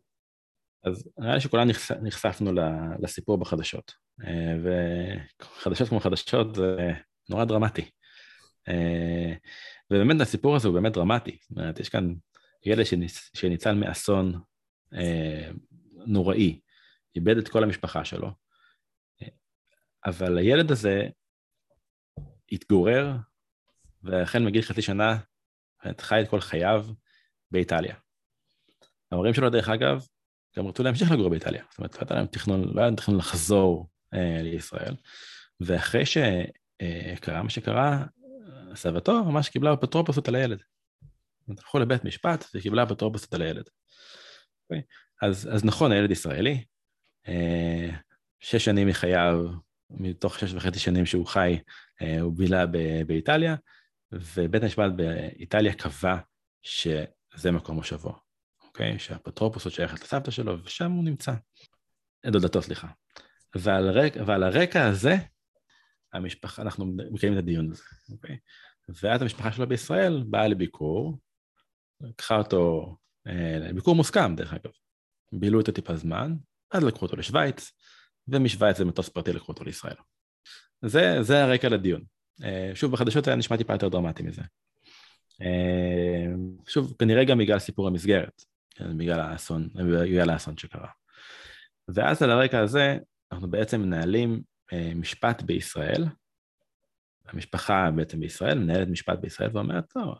אז 0.83 1.09
נראה 1.17 1.33
לי 1.33 1.41
שכולנו 1.41 1.71
נחשפנו 2.01 2.51
לסיפור 2.99 3.37
בחדשות, 3.37 3.91
אה, 4.23 4.55
וחדשות 5.41 5.89
כמו 5.89 5.99
חדשות 5.99 6.55
זה 6.55 6.91
נורא 7.29 7.45
דרמטי. 7.45 7.89
ובאמת 9.91 10.21
הסיפור 10.21 10.55
הזה 10.55 10.67
הוא 10.67 10.75
באמת 10.75 10.93
דרמטי, 10.93 11.37
זאת 11.41 11.57
אומרת, 11.57 11.79
יש 11.79 11.89
כאן 11.89 12.13
ילד 12.65 12.85
שניצל 13.33 13.75
מאסון 13.75 14.39
נוראי, 16.05 16.59
איבד 17.15 17.37
את 17.37 17.47
כל 17.47 17.63
המשפחה 17.63 18.05
שלו, 18.05 18.29
אבל 20.05 20.37
הילד 20.37 20.71
הזה 20.71 21.07
התגורר, 22.55 23.11
והחל 24.03 24.39
מגיל 24.39 24.61
חצי 24.61 24.81
שנה 24.81 25.17
חי 26.01 26.21
את 26.21 26.29
כל 26.29 26.41
חייו 26.41 26.85
באיטליה. 27.51 27.95
ההורים 29.11 29.33
שלו, 29.33 29.49
דרך 29.49 29.69
אגב, 29.69 30.05
גם 30.57 30.67
רצו 30.67 30.83
להמשיך 30.83 31.11
לגור 31.11 31.29
באיטליה. 31.29 31.63
זאת 31.69 31.77
אומרת, 31.77 32.01
לא 32.01 32.07
היה 32.09 32.19
להם 32.19 32.27
תכנון, 32.27 32.61
לא 32.61 32.79
היה 32.79 32.85
להם 32.85 32.95
תכנון 32.95 33.17
לחזור 33.17 33.89
אה, 34.13 34.41
לישראל. 34.41 34.95
ואחרי 35.59 36.03
שקרה 36.05 37.43
מה 37.43 37.49
שקרה, 37.49 38.05
סבתו 38.75 39.23
ממש 39.23 39.49
קיבלה 39.49 39.73
אפוטרופוסות 39.73 40.27
על 40.27 40.35
הילד. 40.35 40.63
הלכו 41.49 41.79
לבית 41.79 42.03
משפט 42.03 42.45
וקיבלה 42.55 42.83
אפוטרופוסות 42.83 43.33
על 43.33 43.41
הילד. 43.41 43.69
אוקיי? 44.63 44.81
אז, 45.21 45.49
אז 45.53 45.65
נכון, 45.65 45.91
הילד 45.91 46.11
ישראלי, 46.11 46.63
אה, 47.27 47.89
שש 48.39 48.65
שנים 48.65 48.87
מחייו 48.87 49.45
מתוך 49.89 50.39
שש 50.39 50.53
וחצי 50.53 50.79
שנים 50.79 51.05
שהוא 51.05 51.27
חי, 51.27 51.59
אה, 52.01 52.21
הוא 52.21 52.33
בילה 52.37 52.65
באיטליה, 53.07 53.55
ובית 54.11 54.63
המשפט 54.63 54.91
באיטליה 54.95 55.73
קבע 55.73 56.17
שזה 56.61 57.51
מקום 57.51 57.75
מושבו, 57.75 58.15
אוקיי? 58.63 58.99
שהאפוטרופוס 58.99 59.65
עוד 59.65 59.73
שייכת 59.73 60.01
לסבתא 60.01 60.31
שלו, 60.31 60.63
ושם 60.63 60.91
הוא 60.91 61.03
נמצא. 61.03 61.33
דודתו, 62.25 62.61
סליחה. 62.61 62.87
ועל, 63.55 63.89
רק, 63.89 64.13
ועל 64.25 64.43
הרקע 64.43 64.87
הזה, 64.87 65.15
המשפחה, 66.13 66.61
אנחנו 66.61 66.85
מקיימים 67.11 67.39
את 67.39 67.43
הדיון 67.43 67.71
הזה, 67.71 67.83
אוקיי? 68.11 68.37
ואז 68.89 69.21
המשפחה 69.21 69.51
שלו 69.51 69.67
בישראל 69.67 70.23
באה 70.27 70.47
לביקור, 70.47 71.19
לקחה 72.01 72.37
אותו, 72.37 72.95
אה, 73.27 73.73
ביקור 73.75 73.95
מוסכם 73.95 74.35
דרך 74.35 74.53
אגב, 74.53 74.71
בילו 75.33 75.59
איתו 75.59 75.71
טיפה 75.71 75.95
זמן, 75.95 76.35
אז 76.71 76.83
לקחו 76.83 77.05
אותו 77.05 77.15
לשוויץ, 77.15 77.71
ומשוויץ 78.27 78.77
זה 78.77 78.85
מטוס 78.85 79.09
פרטי 79.09 79.33
לקחו 79.33 79.51
אותו 79.51 79.63
לישראל. 79.63 79.95
זה, 80.81 81.23
זה 81.23 81.43
הרקע 81.43 81.69
לדיון. 81.69 82.03
אה, 82.43 82.71
שוב, 82.73 82.91
בחדשות 82.91 83.27
היה 83.27 83.35
נשמע 83.35 83.57
טיפה 83.57 83.73
יותר 83.73 83.89
דרמטי 83.89 84.23
מזה. 84.23 84.41
אה, 85.41 86.25
שוב, 86.67 86.93
כנראה 86.99 87.23
גם 87.23 87.37
בגלל 87.37 87.59
סיפור 87.59 87.87
המסגרת, 87.87 88.43
כן, 88.75 88.97
בגלל 88.97 89.19
האסון, 89.19 89.69
בגלל 90.05 90.29
האסון 90.29 90.57
שקרה. 90.57 90.89
ואז 91.87 92.23
על 92.23 92.31
הרקע 92.31 92.59
הזה, 92.59 92.97
אנחנו 93.31 93.51
בעצם 93.51 93.81
מנהלים 93.81 94.41
אה, 94.73 94.91
משפט 94.95 95.41
בישראל, 95.41 96.05
המשפחה 97.27 97.91
בעצם 97.95 98.19
בישראל, 98.19 98.59
מנהלת 98.59 98.87
משפט 98.87 99.19
בישראל 99.19 99.49
ואומרת, 99.53 99.95
לא, 99.95 100.15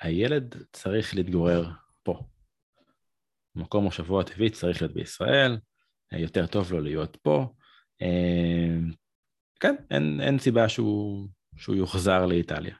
הילד 0.00 0.54
צריך 0.72 1.14
להתגורר 1.14 1.70
פה. 2.02 2.22
מקום 3.54 3.84
מושבו 3.84 4.20
הטבעי 4.20 4.50
צריך 4.50 4.82
להיות 4.82 4.94
בישראל, 4.94 5.58
יותר 6.16 6.46
טוב 6.46 6.72
לו 6.72 6.80
להיות 6.80 7.16
פה. 7.22 7.46
כן, 9.60 9.74
אין, 9.90 10.20
אין 10.20 10.38
סיבה 10.38 10.68
שהוא, 10.68 11.28
שהוא 11.56 11.76
יוחזר 11.76 12.26
לאיטליה. 12.26 12.74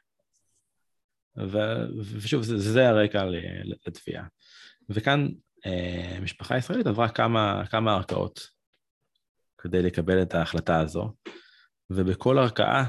ו, 1.39 1.59
ושוב, 2.17 2.43
זה, 2.43 2.59
זה 2.59 2.89
הרקע 2.89 3.25
לתביעה. 3.87 4.27
וכאן 4.89 5.29
אה, 5.67 6.19
משפחה 6.23 6.57
ישראלית 6.57 6.87
עברה 6.87 7.09
כמה, 7.09 7.63
כמה 7.71 7.95
ערכאות 7.95 8.41
כדי 9.59 9.83
לקבל 9.83 10.23
את 10.23 10.35
ההחלטה 10.35 10.81
הזו, 10.81 11.13
ובכל 11.91 12.39
ערכאה 12.39 12.85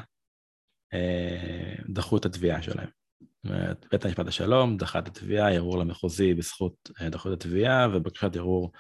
אה, 0.94 1.76
דחו 1.90 2.18
את 2.18 2.26
התביעה 2.26 2.62
שלהם. 2.62 2.90
בית 3.92 4.06
המשפט 4.06 4.28
השלום 4.28 4.78
דחה 4.78 5.00
את 5.00 5.08
התביעה, 5.08 5.54
ערעור 5.54 5.78
למחוזי 5.78 6.34
בזכות 6.34 6.90
אה, 7.02 7.10
דחו 7.10 7.34
את 7.34 7.34
התביעה, 7.34 7.88
ובקשת 7.94 8.36
ערעור 8.36 8.72
אה, 8.74 8.80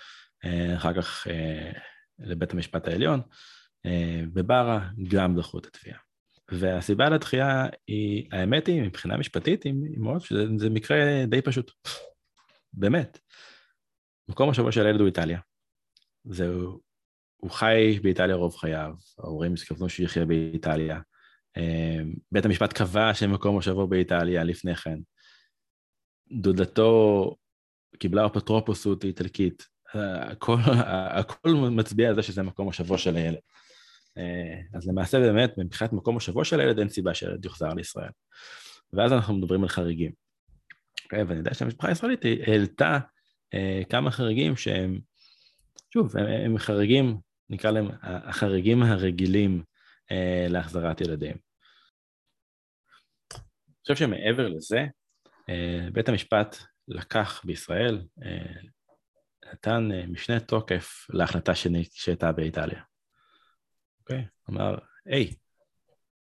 אחר 0.77 0.93
כך 0.93 1.27
אה, 1.27 1.71
לבית 2.19 2.53
המשפט 2.53 2.87
העליון. 2.87 3.21
אה, 3.85 4.21
בברה 4.33 4.89
גם 5.07 5.35
דחו 5.35 5.59
את 5.59 5.65
התביעה. 5.65 5.97
והסיבה 6.51 7.09
לדחייה 7.09 7.65
היא, 7.87 8.27
האמת 8.31 8.67
היא, 8.67 8.81
מבחינה 8.81 9.17
משפטית, 9.17 9.63
היא 9.63 9.73
מאוד, 9.97 10.21
שזה 10.21 10.69
מקרה 10.69 11.25
די 11.27 11.41
פשוט. 11.41 11.71
באמת. 12.73 13.19
מקום 14.29 14.49
השבוע 14.49 14.71
של 14.71 14.85
הילד 14.85 14.99
הוא 14.99 15.07
איטליה. 15.07 15.39
זהו, 16.25 16.81
הוא 17.37 17.51
חי 17.51 17.99
באיטליה 18.03 18.35
רוב 18.35 18.55
חייו, 18.55 18.93
ההורים 19.19 19.53
התכוונו 19.53 19.89
שהוא 19.89 20.05
יחיה 20.05 20.25
באיטליה. 20.25 20.99
אה, 21.57 21.99
בית 22.31 22.45
המשפט 22.45 22.73
קבע 22.73 23.13
שמקום 23.13 23.57
השבוע 23.57 23.85
באיטליה 23.85 24.43
לפני 24.43 24.75
כן. 24.75 24.99
דודתו 26.41 27.35
קיבלה 27.99 28.25
אפוטרופוסות 28.25 29.03
איטלקית. 29.03 29.74
אה, 29.95 30.31
הכל, 30.31 30.57
הכל 31.19 31.49
מצביע 31.71 32.09
על 32.09 32.15
זה 32.15 32.21
שזה 32.21 32.43
מקום 32.43 32.69
השבוע 32.69 32.97
של 32.97 33.15
הילד. 33.15 33.39
אה, 34.17 34.61
אז 34.73 34.87
למעשה 34.87 35.19
באמת, 35.19 35.57
מבחינת 35.57 35.93
מקום 35.93 36.17
השבוע 36.17 36.45
של 36.45 36.59
הילד, 36.59 36.79
אין 36.79 36.89
סיבה 36.89 37.13
שהילד 37.13 37.45
יוחזר 37.45 37.73
לישראל. 37.73 38.09
ואז 38.93 39.13
אנחנו 39.13 39.33
מדברים 39.33 39.63
על 39.63 39.69
חריגים. 39.69 40.11
אוקיי? 41.03 41.23
ואני 41.23 41.39
יודע 41.39 41.53
שהמשפחה 41.53 41.87
הישראלית 41.87 42.21
העלתה 42.47 42.99
אה, 43.53 43.81
כמה 43.89 44.11
חריגים 44.11 44.55
שהם, 44.55 44.99
שוב, 45.93 46.17
הם, 46.17 46.25
הם 46.25 46.57
חריגים, 46.57 47.17
נקרא 47.49 47.71
להם 47.71 47.87
החריגים 48.01 48.83
הרגילים 48.83 49.63
אה, 50.11 50.45
להחזרת 50.49 51.01
ילדים. 51.01 51.35
אני 53.33 53.93
חושב 53.93 53.95
שמעבר 53.95 54.47
לזה, 54.47 54.85
אה, 55.49 55.87
בית 55.93 56.09
המשפט 56.09 56.57
לקח 56.87 57.41
בישראל, 57.45 58.01
אה, 58.23 58.61
נתן 59.53 59.89
אה, 59.91 60.07
משנה 60.07 60.39
תוקף 60.39 61.07
להחלטה 61.09 61.51
שהייתה 61.91 62.31
באיטליה. 62.31 62.81
אוקיי? 63.99 64.25
אמר, 64.49 64.77
היי, 65.05 65.35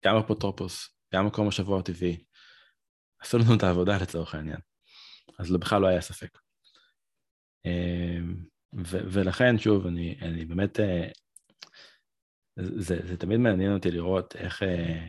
גם 0.05 0.17
אפוטרופוס, 0.17 0.89
גם 1.15 1.27
מקום 1.27 1.49
השבוע 1.49 1.79
הטבעי, 1.79 2.25
עשו 3.21 3.39
לנו 3.39 3.55
את 3.57 3.63
העבודה 3.63 3.99
לצורך 4.03 4.35
העניין. 4.35 4.61
אז 5.39 5.51
בכלל 5.51 5.83
לא 5.83 5.87
היה 5.87 6.01
ספק. 6.01 6.39
אמ, 7.65 8.45
ו- 8.75 9.05
ולכן, 9.13 9.59
שוב, 9.59 9.87
אני, 9.87 10.19
אני 10.23 10.45
באמת, 10.45 10.81
אה, 10.81 11.09
זה, 12.57 12.97
זה 13.07 13.17
תמיד 13.17 13.39
מעניין 13.39 13.75
אותי 13.75 13.91
לראות 13.91 14.37
איך 14.37 14.63
אה, 14.63 15.09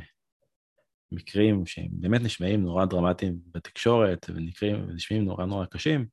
מקרים 1.11 1.65
שהם 1.65 1.89
באמת 1.91 2.21
נשמעים 2.21 2.61
נורא 2.61 2.85
דרמטיים 2.85 3.39
בתקשורת, 3.51 4.25
ונקרים, 4.29 4.89
ונשמעים 4.89 5.25
נורא 5.25 5.45
נורא 5.45 5.65
קשים, 5.65 6.07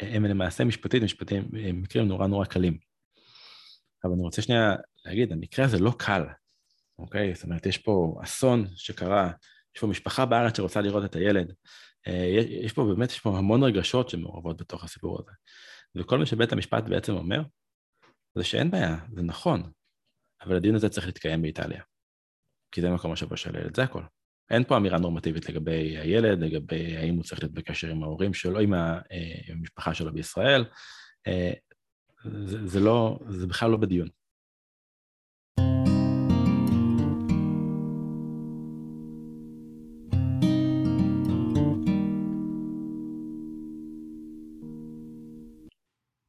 הם 0.00 0.24
למעשה 0.24 0.64
משפטית, 0.64 1.02
משפטים, 1.02 1.48
מקרים 1.52 2.08
נורא 2.08 2.26
נורא 2.26 2.44
קלים. 2.44 2.78
אבל 4.04 4.12
אני 4.12 4.22
רוצה 4.22 4.42
שנייה 4.42 4.74
להגיד, 5.04 5.32
המקרה 5.32 5.64
הזה 5.64 5.78
לא 5.78 5.92
קל, 5.98 6.22
אוקיי? 6.98 7.34
זאת 7.34 7.44
אומרת, 7.44 7.66
יש 7.66 7.78
פה 7.78 8.20
אסון 8.24 8.66
שקרה, 8.76 9.30
יש 9.74 9.80
פה 9.80 9.86
משפחה 9.86 10.26
בארץ 10.26 10.56
שרוצה 10.56 10.80
לראות 10.80 11.04
את 11.04 11.16
הילד, 11.16 11.52
אה, 12.06 12.26
יש 12.64 12.72
פה 12.72 12.84
באמת, 12.84 13.10
יש 13.10 13.20
פה 13.20 13.38
המון 13.38 13.62
רגשות 13.62 14.08
שמעורבות 14.08 14.56
בתוך 14.56 14.84
הסיפור 14.84 15.18
הזה. 15.20 15.32
וכל 15.94 16.18
מה 16.18 16.26
שבית 16.26 16.52
המשפט 16.52 16.84
בעצם 16.84 17.12
אומר, 17.12 17.42
זה 18.34 18.44
שאין 18.44 18.70
בעיה, 18.70 18.96
זה 19.14 19.22
נכון, 19.22 19.72
אבל 20.42 20.56
הדיון 20.56 20.74
הזה 20.74 20.88
צריך 20.88 21.06
להתקיים 21.06 21.42
באיטליה. 21.42 21.82
כי 22.72 22.80
זה 22.80 22.90
מקום 22.90 23.12
השבוע 23.12 23.36
של 23.36 23.56
הילד, 23.56 23.76
זה 23.76 23.82
הכל. 23.82 24.02
אין 24.50 24.64
פה 24.64 24.76
אמירה 24.76 24.98
נורמטיבית 24.98 25.48
לגבי 25.48 25.98
הילד, 25.98 26.40
לגבי 26.40 26.96
האם 26.96 27.14
הוא 27.14 27.24
צריך 27.24 27.42
להיות 27.42 27.54
בקשר 27.54 27.90
עם 27.90 28.02
ההורים 28.02 28.34
שלו, 28.34 28.60
עם 28.60 28.74
אה, 28.74 29.00
המשפחה 29.48 29.94
שלו 29.94 30.12
בישראל. 30.12 30.64
אה, 31.26 31.52
זה, 32.44 32.66
זה 32.66 32.80
לא, 32.80 33.18
זה 33.28 33.46
בכלל 33.46 33.70
לא 33.70 33.76
בדיון. 33.76 34.08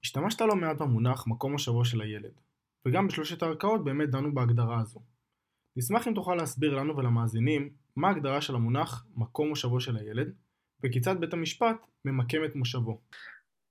השתמשת 0.04 0.42
לא 0.42 0.56
מעט 0.56 0.78
במונח 0.78 1.28
מקום 1.28 1.56
השבוע 1.56 1.86
של 1.86 2.02
הילד, 2.02 2.32
וגם 2.88 3.08
בשלושת 3.08 3.44
הערכאות 3.44 3.84
באמת 3.84 4.10
דנו 4.10 4.34
בהגדרה 4.34 4.80
הזו. 4.80 5.00
נשמח 5.76 6.08
אם 6.08 6.14
תוכל 6.14 6.36
להסביר 6.36 6.74
לנו 6.74 6.98
ולמאזינים 6.98 7.70
מה 7.98 8.08
ההגדרה 8.08 8.42
של 8.42 8.56
המונח 8.56 9.06
מקום 9.16 9.50
מושבו 9.50 9.80
של 9.80 9.98
הילד, 9.98 10.34
וכיצד 10.84 11.20
בית 11.20 11.34
המשפט 11.34 11.76
ממקם 12.06 12.46
את 12.46 12.56
מושבו. 12.56 13.02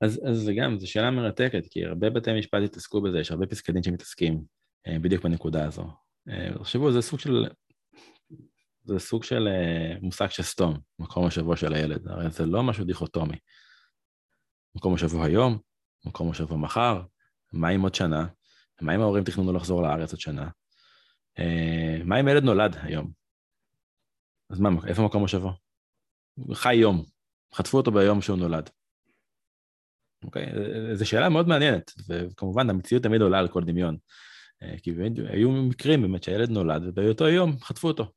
אז, 0.01 0.21
אז 0.31 0.37
זה 0.37 0.53
גם, 0.55 0.79
זו 0.79 0.91
שאלה 0.91 1.11
מרתקת, 1.11 1.67
כי 1.71 1.85
הרבה 1.85 2.11
בתי 2.11 2.39
משפט 2.39 2.63
התעסקו 2.65 3.01
בזה, 3.01 3.19
יש 3.19 3.31
הרבה 3.31 3.47
פסקי 3.47 3.73
דין 3.73 3.83
שמתעסקים 3.83 4.43
אה, 4.87 4.99
בדיוק 4.99 5.25
בנקודה 5.25 5.65
הזו. 5.65 5.91
אה, 6.29 6.51
תחשבו, 6.59 6.93
זה 6.93 7.01
סוג 7.01 7.21
של, 7.21 7.47
זה 8.85 8.99
סוג 8.99 9.25
של 9.25 9.49
אה, 9.49 9.99
מושג 10.01 10.29
שסתום, 10.31 10.79
מקום 10.99 11.27
השבוע 11.27 11.57
של 11.57 11.73
הילד, 11.73 12.09
הרי 12.09 12.31
זה 12.31 12.47
לא 12.47 12.63
משהו 12.63 12.85
דיכוטומי. 12.85 13.37
מקום 14.75 14.95
השבוע 14.95 15.25
היום, 15.25 15.59
מקום 16.07 16.31
השבוע 16.31 16.59
מחר, 16.59 17.03
מה 17.53 17.69
עם 17.69 17.83
עוד 17.83 17.95
שנה? 17.95 18.27
מה 18.81 18.95
אם 18.95 19.01
ההורים 19.01 19.25
תכננו 19.25 19.53
לחזור 19.53 19.83
לארץ 19.83 20.13
עוד 20.13 20.21
שנה? 20.21 20.49
מה 22.05 22.21
אם 22.21 22.29
ילד 22.29 22.43
נולד 22.43 22.77
היום? 22.83 23.26
אז 24.51 24.61
מה, 24.61 24.71
איפה 24.87 25.03
מקום? 25.03 25.25
הוא 26.35 26.55
חי 26.55 26.75
יום, 26.75 27.05
חטפו 27.55 27.77
אותו 27.77 27.91
ביום 27.91 28.23
שהוא 28.23 28.39
נולד. 28.39 28.71
אוקיי? 30.25 30.53
זו 30.95 31.09
שאלה 31.09 31.29
מאוד 31.29 31.49
מעניינת, 31.49 31.93
וכמובן 32.09 32.71
המציאות 32.71 33.03
תמיד 33.03 33.21
עולה 33.21 33.39
על 33.39 33.49
כל 33.49 33.65
דמיון. 33.65 33.97
אה, 34.63 34.75
כי 34.83 34.93
באמת 34.93 35.13
היו 35.29 35.51
מקרים 35.51 36.03
באמת 36.03 36.23
שהילד 36.23 36.51
נולד 36.51 36.83
ובאותו 36.85 37.29
יום 37.29 37.61
חטפו 37.61 37.89
אותו. 37.89 38.13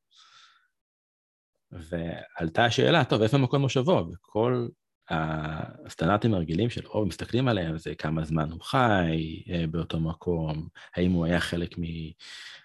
ועלתה 1.72 2.64
השאלה, 2.64 3.04
טוב, 3.04 3.22
איפה 3.22 3.38
מקום 3.38 3.60
מושבו? 3.60 4.06
וכל 4.12 4.68
הסטנדרטים 5.10 6.34
הרגילים 6.34 6.70
של 6.70 6.86
רוב 6.86 7.08
מסתכלים 7.08 7.48
עליהם 7.48 7.78
זה 7.78 7.94
כמה 7.94 8.24
זמן 8.24 8.50
הוא 8.50 8.60
חי 8.60 9.42
אה, 9.50 9.66
באותו 9.70 10.00
מקום, 10.00 10.68
האם 10.96 11.12
הוא 11.12 11.24
היה 11.24 11.40
חלק 11.40 11.78
מ... 11.78 11.82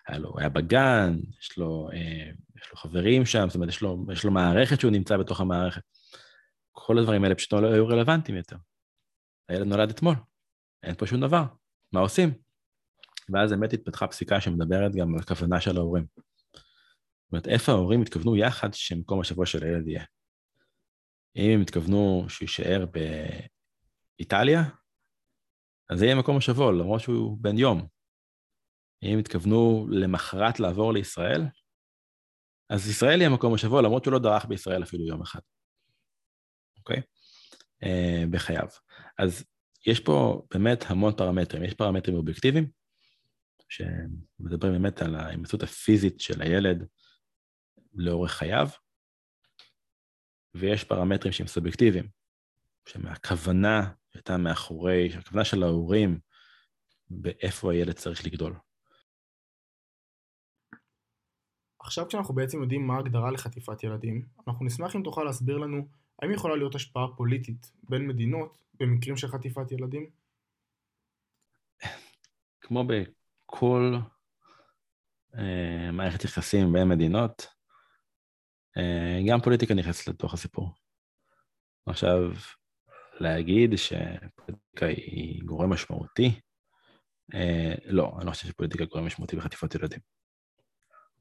היה 0.07 0.19
לו, 0.19 0.33
היה 0.37 0.49
בגן, 0.49 1.19
יש 1.41 1.57
לו, 1.57 1.89
אה, 1.93 2.31
יש 2.55 2.69
לו 2.71 2.77
חברים 2.77 3.25
שם, 3.25 3.45
זאת 3.47 3.55
אומרת, 3.55 3.69
יש 3.69 3.81
לו, 3.81 4.05
יש 4.11 4.23
לו 4.23 4.31
מערכת 4.31 4.79
שהוא 4.79 4.91
נמצא 4.91 5.17
בתוך 5.17 5.41
המערכת. 5.41 5.81
כל 6.71 6.97
הדברים 6.97 7.23
האלה 7.23 7.35
פשוט 7.35 7.53
לא 7.53 7.67
היו 7.73 7.87
רלוונטיים 7.87 8.37
יותר. 8.37 8.55
הילד 9.49 9.67
נולד 9.67 9.89
אתמול, 9.89 10.15
אין 10.83 10.95
פה 10.95 11.07
שום 11.07 11.21
דבר, 11.21 11.43
מה 11.91 11.99
עושים? 11.99 12.33
ואז 13.29 13.51
באמת 13.51 13.73
התפתחה 13.73 14.07
פסיקה 14.07 14.41
שמדברת 14.41 14.95
גם 14.95 15.13
על 15.13 15.19
הכוונה 15.19 15.61
של 15.61 15.77
ההורים. 15.77 16.05
זאת 16.15 17.31
אומרת, 17.31 17.47
איפה 17.47 17.71
ההורים 17.71 18.01
התכוונו 18.01 18.35
יחד 18.35 18.73
שמקום 18.73 19.21
השבוע 19.21 19.45
של 19.45 19.63
הילד 19.63 19.87
יהיה? 19.87 20.05
אם 21.35 21.51
הם 21.53 21.61
התכוונו 21.61 22.25
שהוא 22.29 22.45
יישאר 22.45 22.85
באיטליה, 24.17 24.63
אז 25.89 25.99
זה 25.99 26.05
יהיה 26.05 26.15
מקום 26.15 26.37
השבוע, 26.37 26.71
למרות 26.71 27.01
שהוא 27.01 27.37
בן 27.41 27.57
יום. 27.57 27.87
אם 29.03 29.19
התכוונו 29.19 29.87
למחרת 29.89 30.59
לעבור 30.59 30.93
לישראל, 30.93 31.41
אז 32.69 32.89
ישראל 32.89 33.21
יהיה 33.21 33.29
מקום 33.29 33.53
השבוע, 33.53 33.81
למרות 33.81 34.03
שהוא 34.03 34.13
לא 34.13 34.19
דרך 34.19 34.45
בישראל 34.45 34.83
אפילו 34.83 35.05
יום 35.05 35.21
אחד. 35.21 35.39
אוקיי? 36.77 37.01
אה, 37.83 38.23
בחייו. 38.31 38.67
אז 39.19 39.45
יש 39.85 39.99
פה 39.99 40.45
באמת 40.53 40.83
המון 40.87 41.15
פרמטרים. 41.17 41.63
יש 41.63 41.73
פרמטרים 41.73 42.17
אובייקטיביים, 42.17 42.69
שמדברים 43.69 44.73
באמת 44.73 45.01
על 45.01 45.15
ההימצאות 45.15 45.63
הפיזית 45.63 46.19
של 46.19 46.41
הילד 46.41 46.85
לאורך 47.93 48.31
חייו, 48.31 48.69
ויש 50.53 50.83
פרמטרים 50.83 51.33
שהם 51.33 51.47
סובייקטיביים, 51.47 52.07
שמהכוונה 52.85 53.91
שהייתה 54.13 54.37
מאחורי, 54.37 55.13
הכוונה 55.13 55.45
של 55.45 55.63
ההורים 55.63 56.19
באיפה 57.09 57.71
הילד 57.71 57.93
צריך 57.93 58.25
לגדול. 58.25 58.55
עכשיו 61.85 62.07
כשאנחנו 62.07 62.33
בעצם 62.33 62.61
יודעים 62.61 62.87
מה 62.87 62.95
ההגדרה 62.95 63.31
לחטיפת 63.31 63.83
ילדים, 63.83 64.25
אנחנו 64.47 64.65
נשמח 64.65 64.95
אם 64.95 65.03
תוכל 65.03 65.23
להסביר 65.23 65.57
לנו 65.57 65.87
האם 66.21 66.31
יכולה 66.31 66.55
להיות 66.55 66.75
השפעה 66.75 67.07
פוליטית 67.17 67.71
בין 67.89 68.07
מדינות 68.07 68.63
במקרים 68.79 69.17
של 69.17 69.27
חטיפת 69.27 69.71
ילדים? 69.71 70.09
כמו 72.61 72.83
בכל 72.87 73.95
אה, 75.37 75.91
מערכת 75.91 76.23
יחסים 76.23 76.73
בין 76.73 76.87
מדינות, 76.87 77.47
אה, 78.77 79.19
גם 79.29 79.41
פוליטיקה 79.41 79.73
נכנסת 79.73 80.07
לתוך 80.07 80.33
הסיפור. 80.33 80.69
עכשיו, 81.85 82.31
להגיד 83.19 83.73
שפוליטיקה 83.75 84.85
היא 84.85 85.43
גורם 85.43 85.69
משמעותי, 85.69 86.39
אה, 87.33 87.73
לא, 87.85 88.13
אני 88.17 88.25
לא 88.25 88.31
חושב 88.31 88.47
שפוליטיקה 88.47 88.85
גורם 88.85 89.05
משמעותי 89.05 89.35
בחטיפות 89.35 89.75
ילדים. 89.75 89.99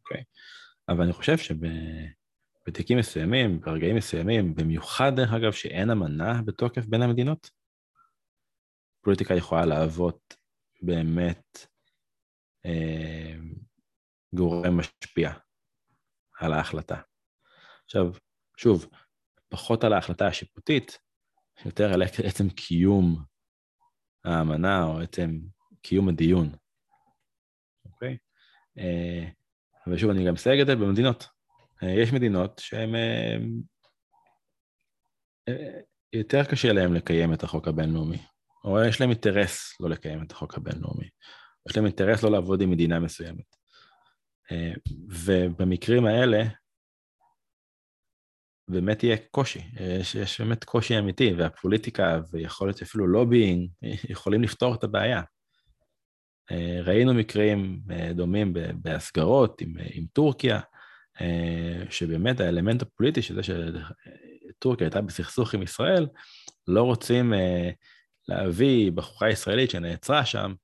אוקיי? 0.04 0.24
אבל 0.88 1.04
אני 1.04 1.12
חושב 1.12 1.36
שבתיקים 1.38 2.98
מסוימים, 2.98 3.60
ברגעים 3.60 3.96
מסוימים, 3.96 4.54
במיוחד 4.54 5.12
דרך 5.16 5.32
אגב 5.32 5.52
שאין 5.52 5.90
אמנה 5.90 6.42
בתוקף 6.44 6.86
בין 6.86 7.02
המדינות, 7.02 7.50
פוליטיקה 9.04 9.34
יכולה 9.34 9.66
להוות 9.66 10.34
באמת 10.82 11.66
אה, 12.66 13.34
גורם 14.34 14.78
משפיע 14.78 15.32
על 16.38 16.52
ההחלטה. 16.52 17.00
עכשיו, 17.84 18.06
שוב, 18.56 18.86
פחות 19.48 19.84
על 19.84 19.92
ההחלטה 19.92 20.26
השיפוטית, 20.26 20.98
יותר 21.64 21.92
על 21.92 22.02
עצם 22.02 22.48
קיום 22.48 23.24
האמנה 24.24 24.84
או 24.84 25.00
עצם 25.00 25.30
קיום 25.82 26.08
הדיון, 26.08 26.52
אוקיי? 27.84 28.16
אה, 28.78 29.28
ושוב, 29.92 30.10
אני 30.10 30.26
גם 30.26 30.34
מסייג 30.34 30.60
את 30.60 30.66
זה 30.66 30.76
במדינות. 30.76 31.28
אה, 31.82 31.90
יש 31.90 32.12
מדינות 32.12 32.58
שהן... 32.58 32.94
אה, 32.94 33.36
יותר 36.12 36.44
קשה 36.44 36.72
להם 36.72 36.94
לקיים 36.94 37.34
את 37.34 37.42
החוק 37.42 37.68
הבינלאומי, 37.68 38.18
או 38.64 38.84
יש 38.84 39.00
להם 39.00 39.10
אינטרס 39.10 39.80
לא 39.80 39.90
לקיים 39.90 40.22
את 40.22 40.32
החוק 40.32 40.54
הבינלאומי. 40.54 41.08
יש 41.68 41.76
להם 41.76 41.86
אינטרס 41.86 42.22
לא 42.22 42.30
לעבוד 42.30 42.60
עם 42.60 42.70
מדינה 42.70 43.00
מסוימת. 43.00 43.56
ובמקרים 45.08 46.06
האלה, 46.06 46.42
באמת 48.68 49.02
יהיה 49.02 49.16
קושי, 49.30 49.60
יש, 50.00 50.14
יש 50.14 50.40
באמת 50.40 50.64
קושי 50.64 50.98
אמיתי, 50.98 51.32
והפוליטיקה 51.38 52.20
ויכול 52.30 52.68
להיות 52.68 52.82
אפילו 52.82 53.06
לובינג 53.06 53.70
יכולים 54.08 54.42
לפתור 54.42 54.74
את 54.74 54.84
הבעיה. 54.84 55.22
אה, 56.50 56.80
ראינו 56.82 57.14
מקרים 57.14 57.80
אה, 57.90 58.12
דומים 58.12 58.52
בהסגרות 58.74 59.60
עם, 59.60 59.78
אה, 59.78 59.86
עם 59.92 60.04
טורקיה, 60.12 60.60
שבאמת 61.90 62.40
האלמנט 62.40 62.82
הפוליטי 62.82 63.22
של 63.22 63.34
זה 63.34 63.40
שטורקיה 63.42 64.86
הייתה 64.86 65.00
בסכסוך 65.00 65.54
עם 65.54 65.62
ישראל, 65.62 66.06
לא 66.68 66.82
רוצים 66.82 67.32
להביא 68.28 68.92
בחורה 68.92 69.30
ישראלית 69.30 69.70
שנעצרה 69.70 70.24
שם, 70.24 70.54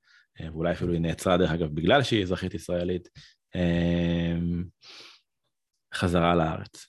ואולי 0.41 0.73
אפילו 0.73 0.93
היא 0.93 1.01
נעצרה 1.01 1.37
דרך 1.37 1.51
אגב 1.51 1.75
בגלל 1.75 2.03
שהיא 2.03 2.23
אזרחית 2.23 2.55
ישראלית, 2.55 3.09
חזרה 5.95 6.35
לארץ. 6.35 6.87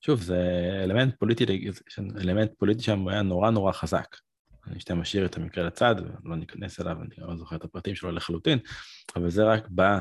שוב, 0.00 0.22
זה 0.22 0.70
אלמנט 0.84 1.14
פוליטי, 1.18 1.70
אלמנט 2.20 2.50
פוליטי 2.58 2.82
שם 2.82 3.08
היה 3.08 3.22
נורא 3.22 3.50
נורא 3.50 3.72
חזק. 3.72 4.16
אני 4.66 4.80
שתי 4.80 4.94
משאיר 4.94 5.26
את 5.26 5.36
המקרה 5.36 5.64
לצד, 5.64 5.94
לא 6.24 6.36
ניכנס 6.36 6.80
אליו, 6.80 6.96
אני 7.02 7.14
לא 7.18 7.36
זוכר 7.36 7.56
את 7.56 7.64
הפרטים 7.64 7.94
שלו 7.94 8.12
לחלוטין, 8.12 8.58
אבל 9.16 9.30
זה 9.30 9.44
רק 9.44 9.68
בא 9.68 10.00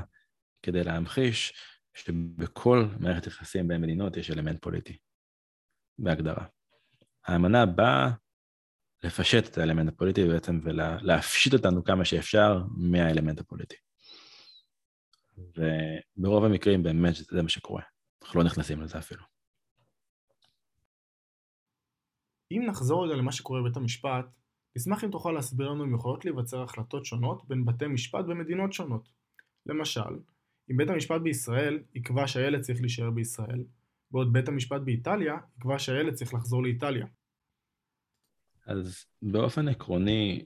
כדי 0.64 0.84
להמחיש 0.84 1.54
שבכל 1.94 2.86
מערכת 3.00 3.28
יחסים 3.28 3.68
בין 3.68 3.82
מדינות 3.82 4.18
יש 4.18 4.32
אלמנט 4.32 4.62
פוליטי, 4.62 4.98
בהגדרה. 6.00 6.46
האמנה 7.26 7.66
באה 7.66 8.12
לפשט 9.04 9.48
את 9.48 9.58
האלמנט 9.58 9.90
הפוליטי 9.90 10.28
בעצם 10.28 10.60
ולהפשיט 10.64 11.54
אותנו 11.54 11.84
כמה 11.84 12.06
שאפשר 12.06 12.64
מהאלמנט 12.78 13.40
הפוליטי. 13.40 13.76
וברוב 15.38 16.44
המקרים 16.46 16.84
באמת 16.84 17.16
זה 17.16 17.42
מה 17.42 17.50
שקורה, 17.50 17.84
אנחנו 18.24 18.40
לא 18.40 18.46
נכנסים 18.46 18.82
לזה 18.82 18.98
אפילו. 18.98 19.24
אם 22.52 22.64
נחזור 22.68 23.06
רגע 23.06 23.16
למה 23.16 23.32
שקורה 23.32 23.62
בבית 23.62 23.78
המשפט, 23.78 24.26
נשמח 24.76 25.04
אם 25.04 25.12
תוכל 25.12 25.32
להסביר 25.32 25.70
לנו 25.70 25.84
אם 25.84 25.96
יכולות 25.96 26.26
להיווצר 26.26 26.64
החלטות 26.64 27.06
שונות 27.06 27.48
בין 27.48 27.66
בתי 27.66 27.88
משפט 27.88 28.26
במדינות 28.26 28.74
שונות. 28.74 29.10
למשל, 29.66 30.20
אם 30.72 30.78
בית 30.78 30.90
המשפט 30.90 31.22
בישראל 31.22 31.80
יקבע 31.96 32.28
שהילד 32.28 32.62
צריך 32.62 32.82
להישאר 32.82 33.12
בישראל, 33.12 33.64
בעוד 34.12 34.34
בית 34.34 34.48
המשפט 34.48 34.82
באיטליה 34.82 35.38
יקבע 35.58 35.80
שהילד 35.80 36.14
צריך 36.14 36.34
לחזור 36.34 36.64
לאיטליה. 36.64 37.06
אז 38.66 39.06
באופן 39.22 39.68
עקרוני 39.68 40.46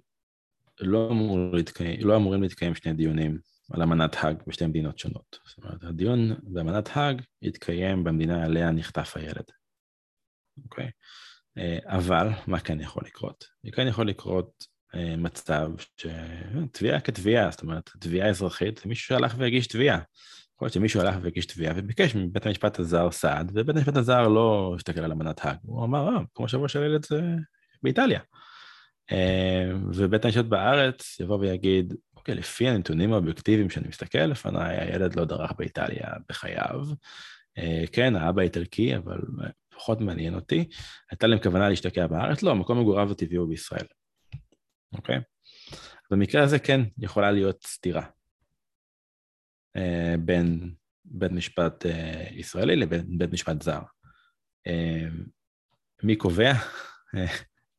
לא, 0.79 1.09
אמור 1.11 1.38
להתקיים, 1.53 1.99
לא 2.07 2.15
אמורים 2.15 2.41
להתקיים 2.41 2.75
שני 2.75 2.93
דיונים 2.93 3.38
על 3.71 3.81
אמנת 3.81 4.15
האג 4.15 4.43
בשתי 4.47 4.67
מדינות 4.67 4.99
שונות. 4.99 5.39
זאת 5.45 5.57
אומרת, 5.57 5.83
הדיון 5.83 6.19
באמנת 6.43 6.89
האג 6.93 7.21
יתקיים 7.41 8.03
במדינה 8.03 8.45
עליה 8.45 8.71
נחטף 8.71 9.13
הילד. 9.15 9.45
אוקיי? 10.63 10.85
Okay? 10.85 10.89
אה, 11.58 11.78
אבל 11.86 12.28
מה 12.48 12.60
כן 12.60 12.80
יכול 12.80 13.04
לקרות? 13.06 13.46
כן 13.74 13.88
יכול 13.88 14.08
לקרות 14.08 14.65
אה, 14.96 15.15
מצב 15.18 15.72
שתביעה 15.98 17.00
כתביעה, 17.00 17.52
זאת 17.52 17.62
אומרת, 17.62 17.89
תביעה 18.00 18.30
אזרחית, 18.30 18.86
מישהו 18.86 19.08
שהלך 19.08 19.36
והגיש 19.38 19.68
תביעה. 19.68 20.00
יכול 20.56 20.65
להיות 20.65 20.74
שמישהו 20.74 21.02
הלך 21.02 21.15
והגיש 21.22 21.46
תביעה 21.46 21.74
וביקש 21.78 22.15
מבית 22.15 22.46
המשפט 22.46 22.80
הזר 22.80 23.12
סעד, 23.12 23.52
ובית 23.54 23.76
המשפט 23.76 23.98
הזר 23.98 24.28
לא 24.28 24.74
הסתכל 24.78 25.00
על 25.00 25.12
אמנת 25.12 25.46
האג, 25.46 25.58
הוא 25.62 25.86
אמר, 25.86 26.08
אה, 26.08 26.22
כמו 26.36 26.48
שבוע 26.48 26.68
של 26.68 26.84
ילד 26.84 27.06
זה 27.06 27.22
באיטליה. 27.84 28.20
אה, 29.12 29.72
ובית 29.94 30.26
המשפט 30.26 30.46
בארץ 30.46 31.20
יבוא 31.20 31.38
ויגיד, 31.38 31.94
אוקיי, 32.15 32.36
לפי 32.36 32.68
הנתונים 32.68 33.13
האובייקטיביים 33.13 33.70
שאני 33.70 33.88
מסתכל 33.88 34.18
לפניי, 34.18 34.78
הילד 34.78 35.15
לא 35.15 35.26
דרך 35.26 35.52
באיטליה 35.58 36.08
בחייו. 36.30 36.86
כן, 37.91 38.15
האבא 38.15 38.41
איטלקי, 38.41 38.98
אבל 38.98 39.20
פחות 39.75 40.01
מעניין 40.01 40.35
אותי, 40.35 40.69
הייתה 41.11 41.27
להם 41.27 41.39
כוונה 41.43 41.69
להשתקע 41.69 42.07
בארץ? 42.07 42.43
לא, 42.43 42.55
מקום 42.55 42.79
מגוריו 42.79 43.11
הטבעי 43.11 43.38
הוא 43.38 43.49
בישראל, 43.49 43.85
אוקיי? 44.93 45.19
במקרה 46.11 46.43
הזה 46.43 46.59
כן 46.59 46.81
יכולה 46.97 47.31
להיות 47.31 47.63
סתירה 47.63 48.05
אה, 49.75 50.15
בין 50.19 50.73
בית 51.05 51.31
משפט 51.31 51.85
אה, 51.85 52.27
ישראלי 52.31 52.75
לבין 52.75 53.17
בית 53.17 53.31
משפט 53.33 53.61
זר. 53.61 53.81
אה, 54.67 55.07
מי 56.03 56.15
קובע? 56.15 56.53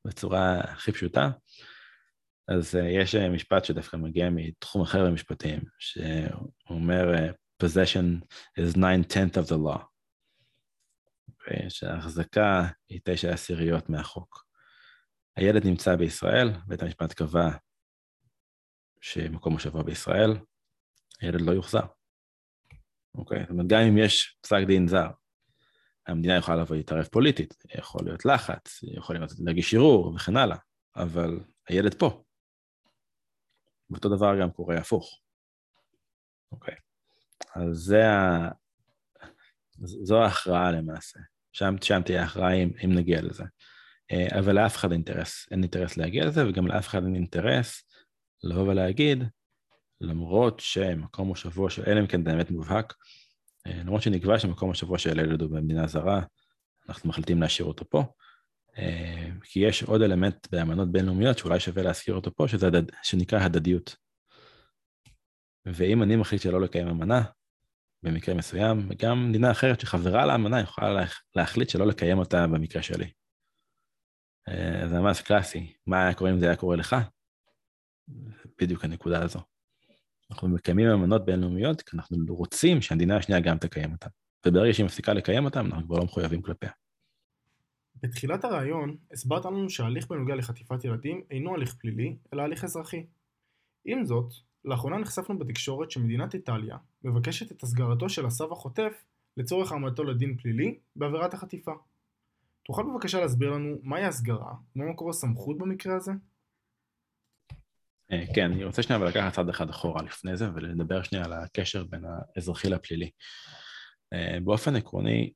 בצורה 0.06 0.60
הכי 0.60 0.92
פשוטה. 0.92 1.30
אז 2.48 2.74
יש 2.74 3.14
משפט 3.14 3.64
שדווקא 3.64 3.96
מגיע 3.96 4.30
מתחום 4.30 4.82
אחר 4.82 5.06
במשפטים, 5.06 5.60
שאומר, 5.78 7.14
possession 7.62 8.22
is 8.56 8.76
nine 8.76 9.04
tenth 9.04 9.36
of 9.36 9.48
the 9.48 9.56
law. 9.56 9.95
שההחזקה 11.68 12.68
היא 12.88 13.00
תשע 13.04 13.32
עשיריות 13.32 13.88
מהחוק. 13.88 14.46
הילד 15.36 15.66
נמצא 15.66 15.96
בישראל, 15.96 16.50
בית 16.66 16.82
המשפט 16.82 17.12
קבע 17.12 17.48
שמקום 19.00 19.52
מושבו 19.52 19.84
בישראל, 19.84 20.36
הילד 21.20 21.40
לא 21.40 21.52
יוחזר. 21.52 21.86
אוקיי? 23.14 23.40
זאת 23.40 23.50
אומרת, 23.50 23.66
גם 23.66 23.80
אם 23.80 23.98
יש 23.98 24.38
פסק 24.42 24.62
דין 24.66 24.88
זר, 24.88 25.10
המדינה 26.06 26.36
יכולה 26.36 26.56
לבוא 26.56 26.76
להתערב 26.76 27.04
פוליטית, 27.04 27.54
יכול 27.74 28.00
להיות 28.04 28.24
לחץ, 28.24 28.80
יכול 28.82 29.16
להיות 29.16 29.30
להגיש 29.38 29.74
ערעור 29.74 30.14
וכן 30.14 30.36
הלאה, 30.36 30.56
אבל 30.96 31.40
הילד 31.68 31.94
פה. 31.94 32.22
ואותו 33.90 34.16
דבר 34.16 34.40
גם 34.40 34.50
קורה 34.50 34.76
הפוך. 34.76 35.20
אוקיי. 36.52 36.74
אז 37.54 37.76
זה 37.76 38.08
ה... 38.08 38.48
זו 39.78 40.22
ההכרעה 40.22 40.72
למעשה. 40.72 41.20
שם, 41.56 41.74
שם 41.82 42.02
תהיה 42.04 42.24
הכרעה 42.24 42.52
אם, 42.52 42.70
אם 42.84 42.92
נגיע 42.92 43.22
לזה. 43.22 43.44
אה, 44.12 44.38
אבל 44.38 44.54
לאף 44.54 44.76
אחד 44.76 44.92
אינטרס, 44.92 45.46
אין 45.50 45.62
אינטרס 45.62 45.96
להגיע 45.96 46.26
לזה, 46.26 46.48
וגם 46.48 46.66
לאף 46.66 46.88
אחד 46.88 47.04
אין 47.04 47.14
אינטרס 47.14 47.82
לבוא 48.42 48.62
ולהגיד, 48.62 49.24
למרות 50.00 50.60
שמקום 50.60 51.28
מושבו 51.28 51.70
של, 51.70 51.82
אלא 51.86 52.00
אם 52.00 52.06
כן 52.06 52.24
באמת 52.24 52.50
מובהק, 52.50 52.94
אה, 53.66 53.80
למרות 53.80 54.02
שנקבע 54.02 54.38
שמקום 54.38 54.68
מושבו 54.68 54.98
של 54.98 55.18
ילד 55.18 55.42
הוא 55.42 55.50
במדינה 55.50 55.86
זרה, 55.86 56.22
אנחנו 56.88 57.08
מחליטים 57.08 57.42
להשאיר 57.42 57.68
אותו 57.68 57.84
פה. 57.90 58.04
אה, 58.78 59.28
כי 59.42 59.60
יש 59.60 59.82
עוד 59.82 60.02
אלמנט 60.02 60.46
באמנות 60.52 60.92
בינלאומיות 60.92 61.38
שאולי 61.38 61.60
שווה 61.60 61.82
להזכיר 61.82 62.14
אותו 62.14 62.34
פה, 62.34 62.48
שזה 62.48 62.66
הדד, 62.66 62.82
שנקרא 63.02 63.38
הדדיות. 63.38 63.96
ואם 65.66 66.02
אני 66.02 66.16
מחליט 66.16 66.42
שלא 66.42 66.60
לקיים 66.60 66.88
אמנה, 66.88 67.22
במקרה 68.02 68.34
מסוים, 68.34 68.86
וגם 68.90 69.28
מדינה 69.28 69.50
אחרת 69.50 69.80
שחברה 69.80 70.26
לאמנה 70.26 70.60
יכולה 70.60 71.04
להחליט 71.34 71.68
שלא 71.68 71.86
לקיים 71.86 72.18
אותה 72.18 72.46
במקרה 72.46 72.82
שלי. 72.82 73.10
אה, 74.48 74.88
זה 74.88 75.00
ממש 75.00 75.20
קלאסי. 75.20 75.72
מה 75.86 76.02
היה 76.02 76.14
קורה 76.14 76.30
אם 76.30 76.38
זה 76.38 76.46
היה 76.46 76.56
קורה 76.56 76.76
לך? 76.76 76.96
בדיוק 78.60 78.84
הנקודה 78.84 79.22
הזו. 79.22 79.40
אנחנו 80.30 80.48
מקיימים 80.48 80.88
אמנות 80.88 81.24
בינלאומיות 81.24 81.82
כי 81.82 81.96
אנחנו 81.96 82.16
רוצים 82.28 82.82
שהמדינה 82.82 83.16
השנייה 83.16 83.40
גם 83.40 83.58
תקיים 83.58 83.92
אותן. 83.92 84.08
וברגע 84.46 84.74
שהיא 84.74 84.86
מפסיקה 84.86 85.12
לקיים 85.12 85.44
אותן, 85.44 85.66
אנחנו 85.66 85.86
כבר 85.86 85.96
לא 85.96 86.04
מחויבים 86.04 86.42
כלפיה. 86.42 86.70
בתחילת 88.02 88.44
הרעיון, 88.44 88.96
הסברת 89.12 89.44
לנו 89.44 89.70
שההליך 89.70 90.08
בנוגע 90.08 90.34
לחטיפת 90.34 90.84
ילדים 90.84 91.22
אינו 91.30 91.54
הליך 91.54 91.74
פלילי, 91.74 92.16
אלא 92.32 92.42
הליך 92.42 92.64
אזרחי. 92.64 93.06
עם 93.84 94.04
זאת, 94.04 94.32
לאחרונה 94.66 94.98
נחשפנו 94.98 95.38
בתקשורת 95.38 95.90
שמדינת 95.90 96.34
איטליה 96.34 96.76
מבקשת 97.04 97.52
את 97.52 97.62
הסגרתו 97.62 98.08
של 98.08 98.26
הסב 98.26 98.52
החוטף 98.52 99.04
לצורך 99.36 99.72
העמדתו 99.72 100.04
לדין 100.04 100.36
פלילי 100.36 100.78
בעבירת 100.96 101.34
החטיפה. 101.34 101.72
תוכל 102.64 102.82
בבקשה 102.82 103.20
להסביר 103.20 103.50
לנו 103.50 103.76
מהי 103.82 104.04
הסגרה 104.04 104.54
ומה 104.76 104.84
מקור 104.84 105.10
הסמכות 105.10 105.58
במקרה 105.58 105.96
הזה? 105.96 106.12
אה, 108.12 108.24
כן, 108.34 108.52
אני 108.52 108.64
רוצה 108.64 108.82
שנייה 108.82 109.04
לקחת 109.04 109.32
צעד 109.32 109.48
אחד 109.48 109.70
אחורה 109.70 110.02
לפני 110.02 110.36
זה 110.36 110.46
ולדבר 110.54 111.02
שנייה 111.02 111.24
על 111.24 111.32
הקשר 111.32 111.84
בין 111.84 112.04
האזרחי 112.36 112.68
לפלילי. 112.68 113.10
אה, 114.12 114.38
באופן 114.44 114.76
עקרוני, 114.76 115.32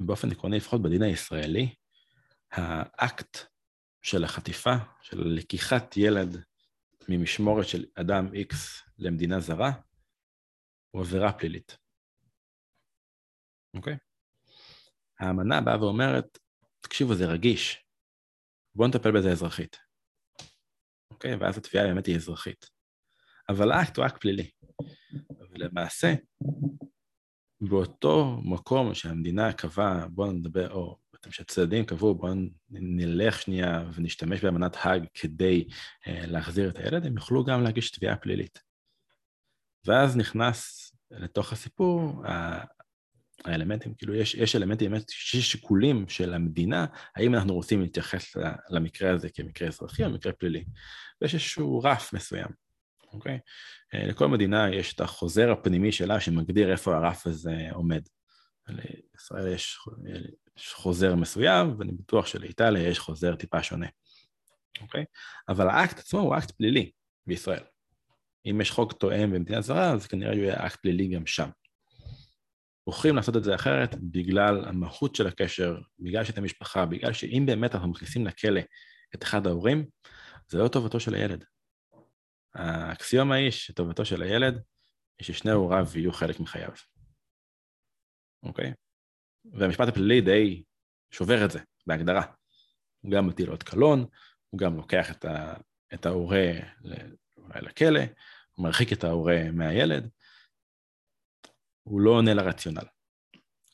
באופן 0.00 0.30
עקרוני, 0.30 0.56
לפחות 0.56 0.82
בדין 0.82 1.02
הישראלי, 1.02 1.74
האקט 2.52 3.38
של 4.02 4.24
החטיפה, 4.24 4.74
של 5.02 5.22
לקיחת 5.26 5.96
ילד 5.96 6.42
ממשמורת 7.08 7.68
של 7.68 7.84
אדם 7.94 8.26
X 8.26 8.54
למדינה 8.98 9.40
זרה, 9.40 9.72
הוא 10.90 11.02
עבירה 11.02 11.32
פלילית. 11.32 11.78
אוקיי? 13.76 13.96
האמנה 15.20 15.60
באה 15.60 15.80
ואומרת, 15.80 16.38
תקשיבו, 16.80 17.14
זה 17.14 17.26
רגיש, 17.26 17.84
בואו 18.74 18.88
נטפל 18.88 19.10
בזה 19.18 19.32
אזרחית. 19.32 19.76
אוקיי? 21.12 21.34
ואז 21.36 21.58
התביעה 21.58 21.86
באמת 21.86 22.06
היא 22.06 22.16
אזרחית. 22.16 22.70
אבל 23.48 23.72
האקט 23.72 23.96
הוא 23.96 24.06
אקט 24.06 24.20
פלילי. 24.20 24.50
ולמעשה, 25.50 26.14
באותו 27.60 28.40
מקום 28.44 28.94
שהמדינה 28.94 29.52
קבעה, 29.52 30.08
בואו 30.08 30.32
נדבר, 30.32 30.72
או 30.72 30.98
שהצדדים 31.30 31.84
קבעו, 31.84 32.14
בואו 32.14 32.34
נלך 32.70 33.40
שנייה 33.40 33.84
ונשתמש 33.94 34.44
באמנת 34.44 34.76
האג 34.80 35.04
כדי 35.14 35.64
uh, 35.68 36.10
להחזיר 36.26 36.70
את 36.70 36.78
הילד, 36.78 37.06
הם 37.06 37.16
יוכלו 37.16 37.44
גם 37.44 37.62
להגיש 37.62 37.90
תביעה 37.90 38.16
פלילית. 38.16 38.62
ואז 39.86 40.16
נכנס 40.16 40.92
לתוך 41.10 41.52
הסיפור 41.52 42.22
האלמנטים, 43.44 43.94
כאילו 43.94 44.14
יש, 44.14 44.34
יש 44.34 44.56
אלמנטים, 44.56 44.94
יש 44.94 45.52
שיקולים 45.52 46.08
של 46.08 46.34
המדינה, 46.34 46.86
האם 47.16 47.34
אנחנו 47.34 47.54
רוצים 47.54 47.80
להתייחס 47.80 48.36
למקרה 48.70 49.10
הזה 49.10 49.28
כמקרה 49.34 49.68
אזרחי 49.68 50.04
או 50.04 50.10
מקרה 50.10 50.32
פלילי. 50.32 50.64
ויש 51.20 51.34
איזשהו 51.34 51.80
רף 51.84 52.12
מסוים, 52.12 52.48
אוקיי? 53.12 53.38
אה, 53.94 54.06
לכל 54.06 54.28
מדינה 54.28 54.74
יש 54.74 54.94
את 54.94 55.00
החוזר 55.00 55.52
הפנימי 55.52 55.92
שלה 55.92 56.20
שמגדיר 56.20 56.72
איפה 56.72 56.96
הרף 56.96 57.26
הזה 57.26 57.56
עומד. 57.72 58.02
לישראל 58.68 59.54
יש, 59.54 59.78
יש 60.56 60.74
חוזר 60.74 61.14
מסוים, 61.14 61.78
ואני 61.78 61.92
בטוח 61.92 62.26
שלאיטליה 62.26 62.88
יש 62.88 62.98
חוזר 62.98 63.36
טיפה 63.36 63.62
שונה, 63.62 63.86
אוקיי? 64.80 65.04
אבל 65.48 65.68
האקט 65.68 65.98
עצמו 65.98 66.20
הוא 66.20 66.38
אקט 66.38 66.50
פלילי 66.50 66.90
בישראל. 67.26 67.62
אם 68.50 68.60
יש 68.60 68.70
חוק 68.70 68.92
תואם 68.92 69.32
במדינה 69.32 69.60
זרה, 69.60 69.92
אז 69.92 70.06
כנראה 70.06 70.34
יהיה 70.34 70.66
אקט 70.66 70.80
פלילי 70.80 71.08
גם 71.08 71.26
שם. 71.26 71.48
בוחרים 72.86 73.16
לעשות 73.16 73.36
את 73.36 73.44
זה 73.44 73.54
אחרת 73.54 73.94
בגלל 73.94 74.64
המהות 74.64 75.14
של 75.14 75.26
הקשר, 75.26 75.78
בגלל 75.98 76.24
שאתם 76.24 76.44
משפחה, 76.44 76.86
בגלל 76.86 77.12
שאם 77.12 77.44
באמת 77.46 77.74
אנחנו 77.74 77.88
מכניסים 77.88 78.26
לכלא 78.26 78.60
את 79.14 79.22
אחד 79.22 79.46
ההורים, 79.46 79.86
זה 80.48 80.58
לא 80.58 80.68
טובתו 80.68 81.00
של 81.00 81.14
הילד. 81.14 81.44
האקסיומה 82.54 83.34
היא 83.34 83.50
שטובתו 83.50 84.04
של 84.04 84.22
הילד 84.22 84.62
היא 85.18 85.26
ששני 85.26 85.50
הוריו 85.50 85.86
יהיו 85.94 86.12
חלק 86.12 86.40
מחייו. 86.40 86.70
אוקיי? 88.42 88.72
והמשפט 89.52 89.88
הפלילי 89.88 90.20
די 90.20 90.62
שובר 91.10 91.44
את 91.44 91.50
זה, 91.50 91.58
בהגדרה. 91.86 92.22
הוא 93.00 93.12
גם 93.12 93.26
מטיל 93.26 93.50
עוד 93.50 93.62
קלון, 93.62 94.06
הוא 94.50 94.58
גם 94.58 94.76
לוקח 94.76 95.10
את, 95.10 95.24
ה, 95.24 95.54
את 95.94 96.06
ההורה 96.06 96.52
אולי 97.36 97.60
לכלא, 97.60 98.00
הוא 98.52 98.66
מרחיק 98.66 98.92
את 98.92 99.04
ההורה 99.04 99.38
מהילד, 99.52 100.10
הוא 101.82 102.00
לא 102.00 102.10
עונה 102.10 102.34
לרציונל. 102.34 102.86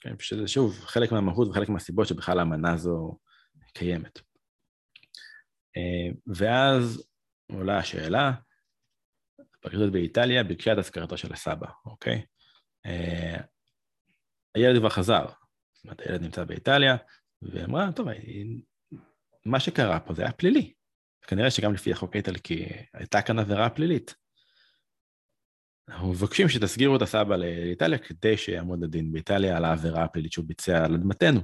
כן, 0.00 0.14
שזה 0.18 0.48
שוב 0.48 0.80
חלק 0.80 1.12
מהמהות 1.12 1.48
וחלק 1.48 1.68
מהסיבות 1.68 2.08
שבכלל 2.08 2.38
האמנה 2.38 2.72
הזו 2.72 3.18
קיימת. 3.74 4.18
אה, 5.76 6.14
ואז 6.26 7.04
עולה 7.52 7.78
השאלה, 7.78 8.32
הפרקליטות 9.40 9.92
באיטליה 9.92 10.44
ביקשה 10.44 10.72
את 10.72 10.78
הזכרתו 10.78 11.16
של 11.16 11.32
הסבא, 11.32 11.68
אוקיי? 11.87 12.26
אה, 12.87 13.40
הילד 14.54 14.78
כבר 14.78 14.88
חזר, 14.88 15.26
הילד 15.99 16.23
נמצא 16.23 16.45
באיטליה, 16.45 16.97
והיא 17.42 17.64
אמרה, 17.64 17.92
טוב, 17.92 18.07
מה 19.45 19.61
שקרה 19.61 20.01
פה 20.01 20.14
זה 20.14 20.23
היה 20.23 20.33
פלילי. 20.33 20.73
כנראה 21.27 21.51
שגם 21.51 21.75
לפי 21.75 21.92
החוק 21.92 22.14
האיטלקי 22.14 22.66
הייתה 22.95 23.23
כאן 23.23 23.38
עבירה 23.38 23.71
פלילית. 23.71 24.14
אנחנו 25.88 26.09
מבקשים 26.09 26.49
שתסגירו 26.49 26.97
את 26.97 27.03
הסבא 27.03 27.37
לאיטליה 27.37 27.99
כדי 27.99 28.37
שיעמוד 28.37 28.85
לדין 28.85 29.12
באיטליה 29.12 29.57
על 29.57 29.64
העבירה 29.64 30.05
הפלילית 30.05 30.33
שהוא 30.33 30.45
ביצע 30.47 30.85
על 30.85 30.95
אדמתנו. 30.95 31.40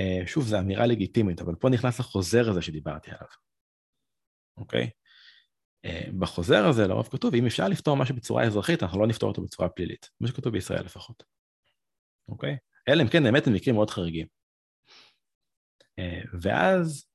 אה, 0.00 0.26
שוב, 0.26 0.44
זו 0.44 0.58
אמירה 0.58 0.86
לגיטימית, 0.86 1.40
אבל 1.40 1.54
פה 1.54 1.68
נכנס 1.68 2.00
החוזר 2.00 2.50
הזה 2.50 2.62
שדיברתי 2.62 3.10
עליו, 3.10 3.26
אוקיי? 4.56 4.90
אה, 5.84 6.08
בחוזר 6.18 6.66
הזה 6.66 6.86
לרוב 6.86 7.08
כתוב, 7.08 7.34
אם 7.34 7.46
אפשר 7.46 7.68
לפתור 7.68 7.96
משהו 7.96 8.14
בצורה 8.16 8.44
אזרחית, 8.44 8.82
אנחנו 8.82 9.00
לא 9.00 9.06
נפתור 9.06 9.28
אותו 9.28 9.42
בצורה 9.42 9.68
פלילית. 9.68 10.10
מה 10.20 10.28
שכתוב 10.28 10.52
בישראל 10.52 10.84
לפחות. 10.84 11.22
אוקיי? 12.28 12.56
אלא 12.88 13.02
אם 13.02 13.08
כן 13.08 13.22
באמת 13.22 13.46
הם 13.46 13.52
מקרים 13.52 13.74
מאוד 13.74 13.90
חריגים. 13.90 14.26
אה, 15.98 16.20
ואז 16.40 17.06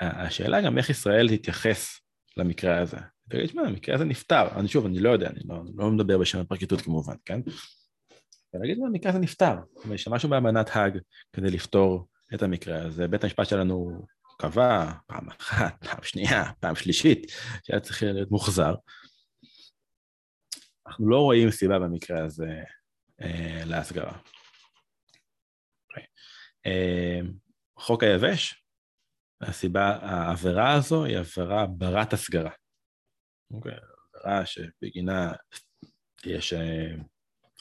השאלה 0.00 0.60
גם 0.62 0.78
איך 0.78 0.90
ישראל 0.90 1.36
תתייחס 1.36 2.00
למקרה 2.36 2.80
הזה. 2.80 2.96
תגיד, 3.28 3.48
שמע, 3.48 3.62
המקרה 3.62 3.94
הזה 3.94 4.04
נפתר. 4.04 4.58
אני 4.58 4.68
שוב, 4.68 4.86
אני 4.86 4.98
לא 4.98 5.10
יודע, 5.10 5.26
אני 5.26 5.40
לא, 5.44 5.62
לא 5.74 5.90
מדבר 5.90 6.18
בשם 6.18 6.38
הפרקליטות 6.38 6.80
כמובן, 6.80 7.14
כן? 7.24 7.40
ולהגיד, 8.54 8.78
המקרה 8.86 9.10
הזה 9.10 9.18
נפתר. 9.18 9.54
השתמשנו 9.94 10.30
באמנת 10.30 10.70
האג 10.72 10.98
כדי 11.32 11.50
לפתור 11.50 12.08
את 12.34 12.42
המקרה 12.42 12.82
הזה. 12.82 13.08
בית 13.08 13.24
המשפט 13.24 13.48
שלנו 13.48 14.06
קבע 14.38 14.92
פעם 15.06 15.28
אחת, 15.28 15.84
פעם 15.86 16.02
שנייה, 16.02 16.52
פעם 16.60 16.76
שלישית, 16.76 17.32
שהיה 17.64 17.80
צריך 17.80 18.02
להיות 18.02 18.30
מוחזר. 18.30 18.74
אנחנו 20.86 21.08
לא 21.08 21.20
רואים 21.20 21.50
סיבה 21.50 21.78
במקרה 21.78 22.24
הזה 22.24 22.62
אה, 23.22 23.62
להסגרה. 23.64 24.18
Okay. 26.66 26.68
אה, 26.68 27.20
חוק 27.78 28.02
היבש, 28.02 28.64
הסיבה, 29.40 29.98
העבירה 30.02 30.72
הזו 30.72 31.04
היא 31.04 31.18
עבירה 31.18 31.66
ברת 31.66 32.12
הסגרה. 32.12 32.50
אוקיי, 33.50 33.72
okay. 33.72 33.80
עבירה 34.14 34.46
שבגינה 34.46 35.32
יש 36.24 36.52
אה, 36.52 36.94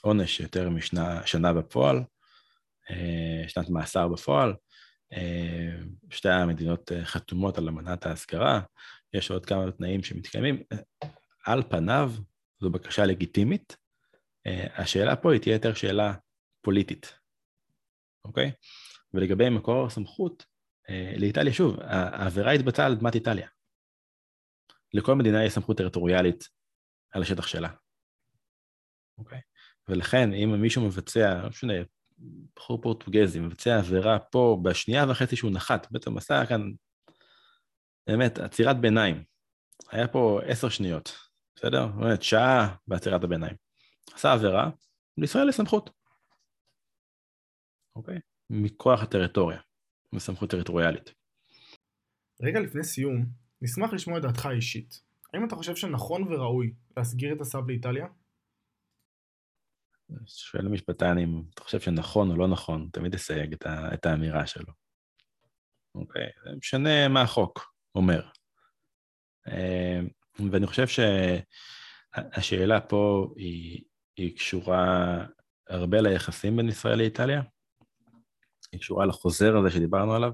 עונש 0.01 0.39
יותר 0.39 0.69
משנה 0.69 1.53
בפועל, 1.53 2.03
אה, 2.89 3.43
שנת 3.47 3.69
מאסר 3.69 4.07
בפועל. 4.07 4.53
שתי 6.09 6.29
המדינות 6.29 6.91
חתומות 7.03 7.57
על 7.57 7.67
אמנת 7.67 8.05
ההסגרה, 8.05 8.61
יש 9.13 9.31
עוד 9.31 9.45
כמה 9.45 9.71
תנאים 9.71 10.03
שמתקיימים. 10.03 10.63
על 11.45 11.63
פניו 11.69 12.11
זו 12.61 12.69
בקשה 12.69 13.05
לגיטימית, 13.05 13.77
השאלה 14.75 15.15
פה 15.15 15.33
היא 15.33 15.41
תהיה 15.41 15.53
יותר 15.53 15.73
שאלה 15.73 16.13
פוליטית, 16.61 17.19
אוקיי? 18.25 18.51
ולגבי 19.15 19.49
מקור 19.49 19.85
הסמכות, 19.85 20.45
אה, 20.89 21.13
לאיטליה, 21.17 21.53
שוב, 21.53 21.77
העבירה 21.81 22.51
התבצעה 22.51 22.85
על 22.85 22.91
אדמת 22.91 23.15
איטליה. 23.15 23.47
לכל 24.93 25.15
מדינה 25.15 25.45
יש 25.45 25.53
סמכות 25.53 25.77
טריטוריאלית 25.77 26.43
על 27.11 27.21
השטח 27.21 27.47
שלה, 27.47 27.69
אוקיי? 29.17 29.41
ולכן, 29.87 30.33
אם 30.33 30.61
מישהו 30.61 30.85
מבצע, 30.85 31.41
לא 31.43 31.49
משנה, 31.49 31.73
בחור 32.55 32.81
פורטוגזי, 32.81 33.39
מבצע 33.39 33.77
עבירה 33.77 34.19
פה 34.19 34.59
בשנייה 34.63 35.05
וחצי 35.09 35.35
שהוא 35.35 35.51
נחת, 35.51 35.87
בעצם 35.91 36.17
עשה 36.17 36.45
כאן, 36.49 36.71
באמת, 38.07 38.39
עצירת 38.39 38.79
ביניים. 38.81 39.23
היה 39.91 40.07
פה 40.07 40.39
עשר 40.45 40.69
שניות, 40.69 41.11
בסדר? 41.55 41.87
באמת, 41.87 42.23
שעה 42.23 42.75
בעצירת 42.87 43.23
הביניים. 43.23 43.55
עשה 44.13 44.33
עבירה, 44.33 44.69
לישראל 45.17 45.49
יש 45.49 45.55
סמכות. 45.55 45.89
אוקיי? 47.95 48.19
מכוח 48.49 49.03
הטריטוריה, 49.03 49.59
מסמכות 50.13 50.49
טריטוריאלית. 50.49 51.13
רגע 52.41 52.59
לפני 52.59 52.83
סיום, 52.83 53.25
נשמח 53.61 53.93
לשמוע 53.93 54.17
את 54.17 54.23
דעתך 54.23 54.45
האישית. 54.45 55.01
האם 55.33 55.47
אתה 55.47 55.55
חושב 55.55 55.75
שנכון 55.75 56.33
וראוי 56.33 56.73
להסגיר 56.97 57.33
את 57.33 57.41
הסב 57.41 57.67
לאיטליה? 57.67 58.07
שואל 60.27 60.65
המשפטן 60.65 61.17
אם 61.17 61.41
אתה 61.53 61.63
חושב 61.63 61.79
שנכון 61.79 62.31
או 62.31 62.35
לא 62.35 62.47
נכון, 62.47 62.89
תמיד 62.93 63.13
יסייג 63.13 63.53
את, 63.53 63.65
ה, 63.65 63.93
את 63.93 64.05
האמירה 64.05 64.47
שלו. 64.47 64.73
אוקיי, 65.95 66.29
זה 66.43 66.55
משנה 66.55 67.07
מה 67.07 67.21
החוק 67.21 67.73
אומר. 67.95 68.29
אה, 69.47 69.99
ואני 70.51 70.67
חושב 70.67 70.87
שהשאלה 70.87 72.81
פה 72.81 73.33
היא, 73.37 73.83
היא 74.17 74.35
קשורה 74.37 75.25
הרבה 75.69 76.01
ליחסים 76.01 76.57
בין 76.57 76.69
ישראל 76.69 76.97
לאיטליה. 76.97 77.41
היא 78.75 78.81
קשורה 78.81 79.05
לחוזר 79.05 79.57
הזה 79.57 79.69
שדיברנו 79.69 80.13
עליו. 80.13 80.31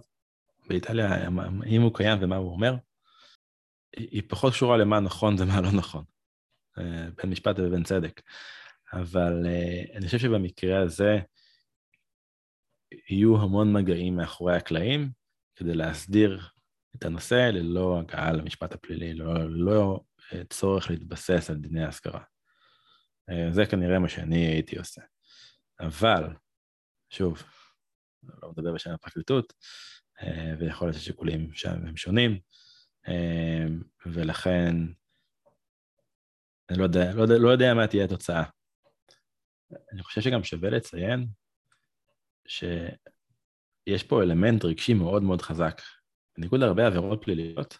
באיטליה, 0.68 1.28
אם 1.66 1.82
הוא 1.82 1.94
קיים 1.94 2.18
ומה 2.22 2.36
הוא 2.36 2.52
אומר, 2.52 2.76
היא 3.98 4.24
פחות 4.28 4.54
קשורה 4.54 4.78
למה 4.78 5.00
נכון 5.00 5.36
ומה 5.40 5.62
לא 5.62 5.72
נכון, 5.72 6.04
אה, 6.78 7.08
בין 7.18 7.30
משפט 7.30 7.56
ובין 7.60 7.84
צדק. 7.84 8.22
אבל 8.94 9.46
אה, 9.46 9.98
אני 9.98 10.06
חושב 10.06 10.20
שבמקרה 10.20 10.82
הזה 10.82 11.20
יהיו 13.10 13.42
המון 13.42 13.74
מגעים 13.74 14.16
מאחורי 14.16 14.56
הקלעים 14.56 15.10
כדי 15.56 15.74
להסדיר 15.74 16.48
את 16.96 17.06
הנושא 17.06 17.50
ללא 17.54 18.00
הגעה 18.00 18.32
למשפט 18.34 18.74
הפלילי, 18.74 19.14
ללא, 19.14 19.34
ללא 19.34 20.00
אה, 20.34 20.42
צורך 20.50 20.90
להתבסס 20.90 21.50
על 21.50 21.56
דיני 21.56 21.84
ההשכרה. 21.84 22.22
זה 23.52 23.66
כנראה 23.66 24.00
מה 24.00 24.10
שאני 24.10 24.38
הייתי 24.38 24.78
עושה. 24.78 25.02
אבל, 25.80 26.24
שוב, 27.10 27.44
לא 28.24 28.52
מדבר 28.52 28.74
בשם 28.74 28.92
הפרקליטות, 28.92 29.54
ויכול 30.60 30.88
להיות 30.88 30.98
ששיקולים 31.02 31.54
שם 31.54 31.88
הם 31.88 31.98
שונים, 31.98 32.40
ולכן 34.06 34.76
אני 36.70 36.80
לא 36.80 36.84
יודע, 36.84 37.14
לא 37.14 37.22
יודע, 37.22 37.38
לא 37.38 37.50
יודע 37.50 37.74
מה 37.74 37.88
תהיה 37.88 38.06
התוצאה. 38.06 38.44
אני 39.94 40.04
חושב 40.04 40.22
שגם 40.22 40.44
שווה 40.44 40.70
לציין 40.70 41.28
שיש 42.48 44.04
פה 44.08 44.24
אלמנט 44.24 44.66
רגשי 44.66 44.94
מאוד 44.94 45.24
מאוד 45.24 45.42
חזק. 45.42 45.82
בניגוד 46.38 46.60
להרבה 46.60 46.88
עבירות 46.88 47.24
פליליות, 47.24 47.78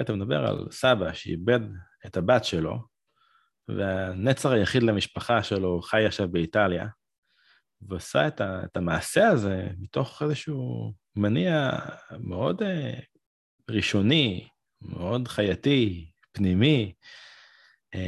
אתה 0.00 0.12
מדבר 0.12 0.46
על 0.46 0.66
סבא 0.70 1.12
שאיבד 1.12 1.60
את 2.06 2.16
הבת 2.16 2.44
שלו, 2.44 2.78
והנצר 3.68 4.52
היחיד 4.52 4.82
למשפחה 4.82 5.42
שלו 5.42 5.82
חי 5.82 6.06
עכשיו 6.06 6.28
באיטליה, 6.28 6.86
ועושה 7.82 8.28
את, 8.28 8.40
ה, 8.40 8.64
את 8.64 8.76
המעשה 8.76 9.28
הזה 9.28 9.68
מתוך 9.78 10.22
איזשהו 10.22 10.94
מניע 11.16 11.70
מאוד 12.18 12.62
uh, 12.62 12.66
ראשוני, 13.70 14.48
מאוד 14.80 15.28
חייתי, 15.28 16.10
פנימי, 16.32 16.92
uh, 17.94 17.98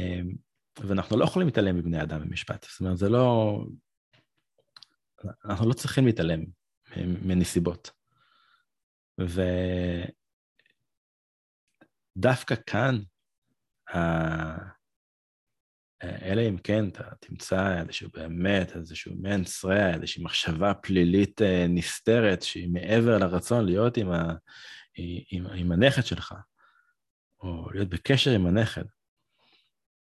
ואנחנו 0.79 1.17
לא 1.17 1.23
יכולים 1.23 1.47
להתעלם 1.47 1.77
מבני 1.77 2.01
אדם 2.01 2.21
במשפט. 2.21 2.65
זאת 2.71 2.79
אומרת, 2.79 2.97
זה 2.97 3.09
לא... 3.09 3.59
אנחנו 5.45 5.69
לא 5.69 5.73
צריכים 5.73 6.05
להתעלם 6.05 6.43
מנסיבות. 6.97 7.91
ודווקא 12.17 12.55
כאן, 12.65 12.99
אלא 16.03 16.41
אם 16.49 16.57
כן 16.57 16.87
אתה 16.87 17.03
תמצא 17.19 17.81
איזשהו 17.81 18.09
באמת, 18.13 18.75
איזשהו 18.75 19.15
מנסרע, 19.19 19.93
איזושהי 19.93 20.23
מחשבה 20.23 20.73
פלילית 20.73 21.41
אה, 21.41 21.65
נסתרת 21.69 22.41
שהיא 22.41 22.69
מעבר 22.69 23.17
לרצון 23.17 23.65
להיות 23.65 23.97
עם, 23.97 24.11
ה, 24.11 24.33
עם, 25.31 25.47
עם 25.55 25.71
הנכד 25.71 26.05
שלך, 26.05 26.33
או 27.41 27.71
להיות 27.71 27.89
בקשר 27.89 28.31
עם 28.31 28.45
הנכד. 28.45 28.83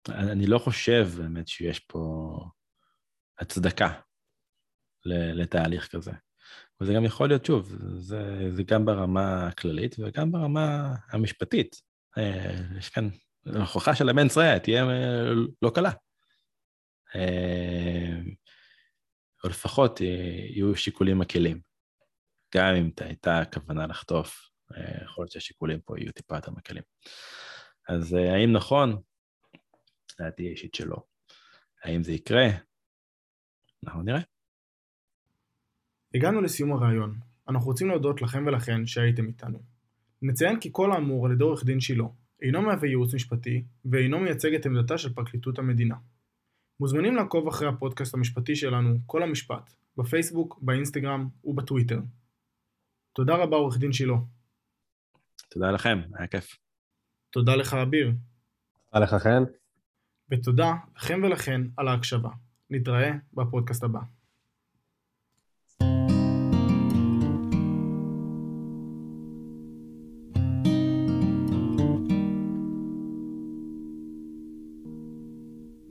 אני 0.09 0.47
לא 0.47 0.59
חושב 0.59 1.07
באמת 1.17 1.47
שיש 1.47 1.79
פה 1.79 2.29
הצדקה 3.39 3.93
לתהליך 5.05 5.87
כזה. 5.87 6.11
וזה 6.81 6.93
גם 6.93 7.05
יכול 7.05 7.27
להיות, 7.27 7.45
שוב, 7.45 7.75
זה, 7.97 8.49
זה 8.51 8.63
גם 8.63 8.85
ברמה 8.85 9.47
הכללית 9.47 9.95
וגם 9.99 10.31
ברמה 10.31 10.95
המשפטית. 11.09 11.75
אה, 12.17 12.61
יש 12.77 12.89
כאן 12.89 13.09
ההוכחה 13.45 13.95
של 13.95 14.09
המנס 14.09 14.37
ריאה 14.37 14.59
תהיה 14.59 14.83
אה, 14.83 15.31
לא 15.61 15.71
קלה. 15.75 15.91
אה, 17.15 18.21
או 19.43 19.49
לפחות 19.49 20.01
יהיו 20.01 20.75
שיקולים 20.75 21.19
מקלים. 21.19 21.61
גם 22.55 22.75
אם 22.75 22.89
הייתה 22.99 23.41
כוונה 23.53 23.87
לחטוף, 23.87 24.49
אה, 24.77 25.03
יכול 25.03 25.21
להיות 25.21 25.31
שהשיקולים 25.31 25.79
פה 25.81 25.99
יהיו 25.99 26.11
טיפה 26.11 26.35
יותר 26.35 26.51
מקלים. 26.51 26.83
אז 27.89 28.13
האם 28.13 28.51
נכון? 28.51 29.01
דעתי 30.19 30.47
האישית 30.47 30.75
שלא. 30.75 30.97
האם 31.83 32.03
זה 32.03 32.11
יקרה? 32.11 32.45
אנחנו 33.83 34.01
נראה. 34.03 34.21
הגענו 36.15 36.41
לסיום 36.41 36.73
הראיון. 36.73 37.19
אנחנו 37.49 37.67
רוצים 37.67 37.87
להודות 37.87 38.21
לכם 38.21 38.47
ולכן 38.47 38.85
שהייתם 38.85 39.27
איתנו. 39.27 39.59
נציין 40.21 40.59
כי 40.59 40.69
כל 40.71 40.91
האמור 40.91 41.25
על 41.25 41.31
ידי 41.31 41.43
עורך 41.43 41.65
דין 41.65 41.79
שילה 41.79 42.03
אינו 42.41 42.61
מהווה 42.61 42.87
ייעוץ 42.87 43.13
משפטי 43.13 43.63
ואינו 43.85 44.19
מייצג 44.19 44.53
את 44.53 44.65
עמדתה 44.65 44.97
של 44.97 45.13
פרקליטות 45.13 45.59
המדינה. 45.59 45.95
מוזמנים 46.79 47.15
לעקוב 47.15 47.47
אחרי 47.47 47.67
הפודקאסט 47.67 48.13
המשפטי 48.13 48.55
שלנו, 48.55 48.97
כל 49.05 49.23
המשפט, 49.23 49.73
בפייסבוק, 49.97 50.59
באינסטגרם 50.61 51.27
ובטוויטר. 51.43 51.99
תודה 53.13 53.35
רבה 53.35 53.57
עורך 53.57 53.77
דין 53.77 53.93
שילה. 53.93 54.17
תודה 55.49 55.71
לכם, 55.71 55.99
היה 56.13 56.27
כיף. 56.27 56.57
תודה 57.29 57.55
לך 57.55 57.73
אביר. 57.73 58.11
תודה 58.91 59.03
לך 59.03 59.13
חן. 59.13 59.43
ותודה 60.29 60.73
לכם 60.95 61.21
ולכן 61.23 61.61
על 61.77 61.87
ההקשבה. 61.87 62.29
נתראה 62.69 63.11
בפודקאסט 63.33 63.83
הבא. 63.83 63.99